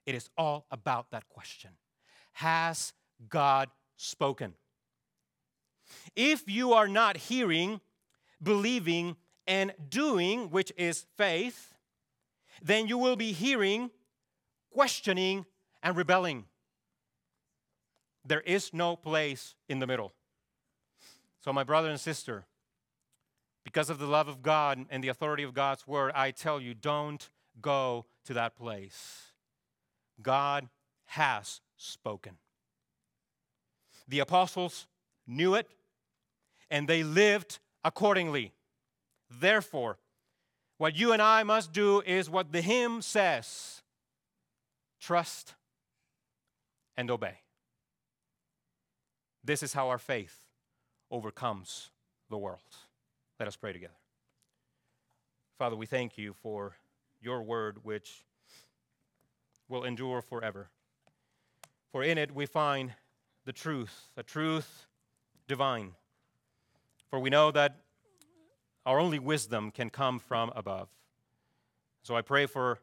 It 0.06 0.16
is 0.16 0.30
all 0.38 0.66
about 0.72 1.12
that 1.12 1.30
question 1.30 1.72
Has 2.34 2.94
God 3.30 3.70
spoken? 3.96 4.54
If 6.16 6.50
you 6.50 6.74
are 6.74 6.88
not 6.88 7.18
hearing, 7.18 7.80
believing, 8.42 9.18
and 9.46 9.74
doing, 9.90 10.50
which 10.50 10.74
is 10.78 11.06
faith, 11.16 11.74
then 12.62 12.88
you 12.88 12.98
will 12.98 13.16
be 13.16 13.32
hearing, 13.32 13.92
questioning, 14.72 15.46
and 15.84 15.96
rebelling. 15.96 16.46
There 18.26 18.42
is 18.42 18.74
no 18.74 18.96
place 18.96 19.56
in 19.70 19.80
the 19.80 19.88
middle. 19.88 20.14
So, 21.42 21.54
my 21.54 21.64
brother 21.64 21.90
and 21.90 22.00
sister, 22.00 22.46
because 23.64 23.90
of 23.90 24.00
the 24.00 24.08
love 24.08 24.28
of 24.28 24.42
God 24.42 24.86
and 24.90 25.04
the 25.04 25.08
authority 25.08 25.44
of 25.44 25.54
God's 25.54 25.88
word, 25.88 26.12
I 26.14 26.32
tell 26.32 26.60
you, 26.60 26.74
don't 26.74 27.30
go 27.62 28.06
to 28.26 28.34
that 28.34 28.56
place. 28.56 29.32
God 30.22 30.68
has 31.06 31.62
spoken. 31.78 32.38
The 34.08 34.20
apostles 34.20 34.88
knew 35.26 35.56
it 35.56 35.70
and 36.70 36.88
they 36.88 37.04
lived 37.04 37.60
accordingly. 37.84 38.54
Therefore, 39.30 39.98
what 40.78 40.96
you 40.96 41.12
and 41.12 41.22
I 41.22 41.44
must 41.44 41.74
do 41.74 42.02
is 42.06 42.30
what 42.30 42.52
the 42.52 42.62
hymn 42.62 43.02
says 43.02 43.82
trust 45.00 45.56
and 46.96 47.10
obey. 47.10 47.40
This 49.44 49.64
is 49.64 49.74
how 49.74 49.90
our 49.90 49.98
faith 49.98 50.44
overcomes 51.10 51.90
the 52.30 52.38
world. 52.38 52.60
Let 53.40 53.48
us 53.48 53.56
pray 53.56 53.72
together. 53.72 53.94
Father, 55.58 55.76
we 55.76 55.86
thank 55.86 56.18
you 56.18 56.34
for 56.34 56.76
your 57.22 57.42
word, 57.42 57.80
which 57.84 58.26
will 59.70 59.84
endure 59.84 60.22
forever. 60.22 60.70
For 61.92 62.04
in 62.04 62.18
it 62.18 62.34
we 62.34 62.46
find 62.46 62.94
the 63.46 63.54
truth, 63.54 64.10
a 64.18 64.24
truth 64.24 64.88
divine. 65.48 65.94
For 67.10 67.20
we 67.20 67.30
know 67.30 67.52
that 67.52 67.78
our 68.88 69.00
only 69.00 69.20
wisdom 69.20 69.70
can 69.70 69.90
come 69.90 70.18
from 70.18 70.50
above. 70.56 70.88
So 72.04 72.16
I 72.16 72.22
pray 72.22 72.46
for 72.46 72.80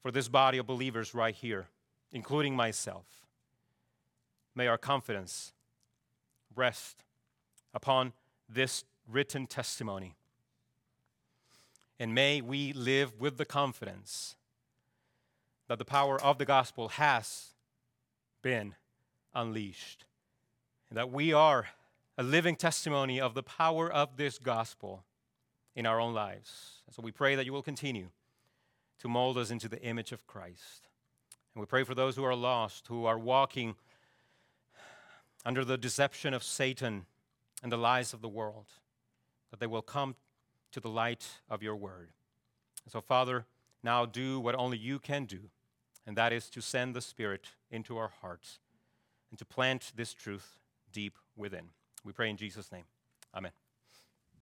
for 0.00 0.12
this 0.12 0.28
body 0.28 0.58
of 0.58 0.66
believers 0.66 1.14
right 1.14 1.34
here, 1.34 1.66
including 2.12 2.54
myself. 2.54 3.04
May 4.54 4.68
our 4.68 4.78
confidence 4.78 5.52
rest 6.54 7.02
upon 7.72 8.12
this 8.48 8.84
written 9.10 9.46
testimony. 9.46 10.14
And 11.98 12.14
may 12.14 12.40
we 12.40 12.72
live 12.74 13.18
with 13.18 13.36
the 13.38 13.46
confidence 13.46 14.36
that 15.68 15.78
the 15.78 15.84
power 15.84 16.20
of 16.22 16.38
the 16.38 16.44
gospel 16.44 16.90
has 16.90 17.54
been 18.42 18.74
unleashed, 19.34 20.04
and 20.90 20.98
that 20.98 21.10
we 21.10 21.32
are 21.32 21.68
a 22.18 22.22
living 22.22 22.54
testimony 22.54 23.20
of 23.20 23.34
the 23.34 23.42
power 23.42 23.90
of 23.90 24.16
this 24.16 24.38
gospel 24.38 25.02
in 25.74 25.86
our 25.86 26.00
own 26.00 26.14
lives. 26.14 26.82
And 26.86 26.94
so 26.94 27.02
we 27.02 27.10
pray 27.10 27.34
that 27.34 27.46
you 27.46 27.52
will 27.52 27.62
continue 27.62 28.08
to 28.98 29.08
mold 29.08 29.38
us 29.38 29.50
into 29.50 29.68
the 29.68 29.82
image 29.82 30.12
of 30.12 30.26
Christ. 30.26 30.88
And 31.54 31.60
we 31.60 31.66
pray 31.66 31.84
for 31.84 31.94
those 31.94 32.16
who 32.16 32.24
are 32.24 32.34
lost, 32.34 32.86
who 32.88 33.04
are 33.04 33.18
walking 33.18 33.74
under 35.44 35.64
the 35.64 35.76
deception 35.76 36.34
of 36.34 36.42
Satan 36.42 37.06
and 37.62 37.70
the 37.70 37.76
lies 37.76 38.12
of 38.12 38.22
the 38.22 38.28
world, 38.28 38.66
that 39.50 39.60
they 39.60 39.66
will 39.66 39.82
come 39.82 40.16
to 40.72 40.80
the 40.80 40.88
light 40.88 41.26
of 41.48 41.62
your 41.62 41.76
word. 41.76 42.10
And 42.84 42.92
so, 42.92 43.00
Father, 43.00 43.46
now 43.82 44.06
do 44.06 44.40
what 44.40 44.54
only 44.54 44.78
you 44.78 44.98
can 44.98 45.24
do, 45.24 45.50
and 46.06 46.16
that 46.16 46.32
is 46.32 46.48
to 46.50 46.60
send 46.60 46.94
the 46.94 47.00
Spirit 47.00 47.50
into 47.70 47.96
our 47.96 48.10
hearts 48.20 48.58
and 49.30 49.38
to 49.38 49.44
plant 49.44 49.92
this 49.94 50.14
truth 50.14 50.58
deep 50.92 51.18
within. 51.36 51.68
We 52.04 52.12
pray 52.12 52.30
in 52.30 52.36
Jesus' 52.36 52.72
name. 52.72 52.84
Amen. 53.34 53.63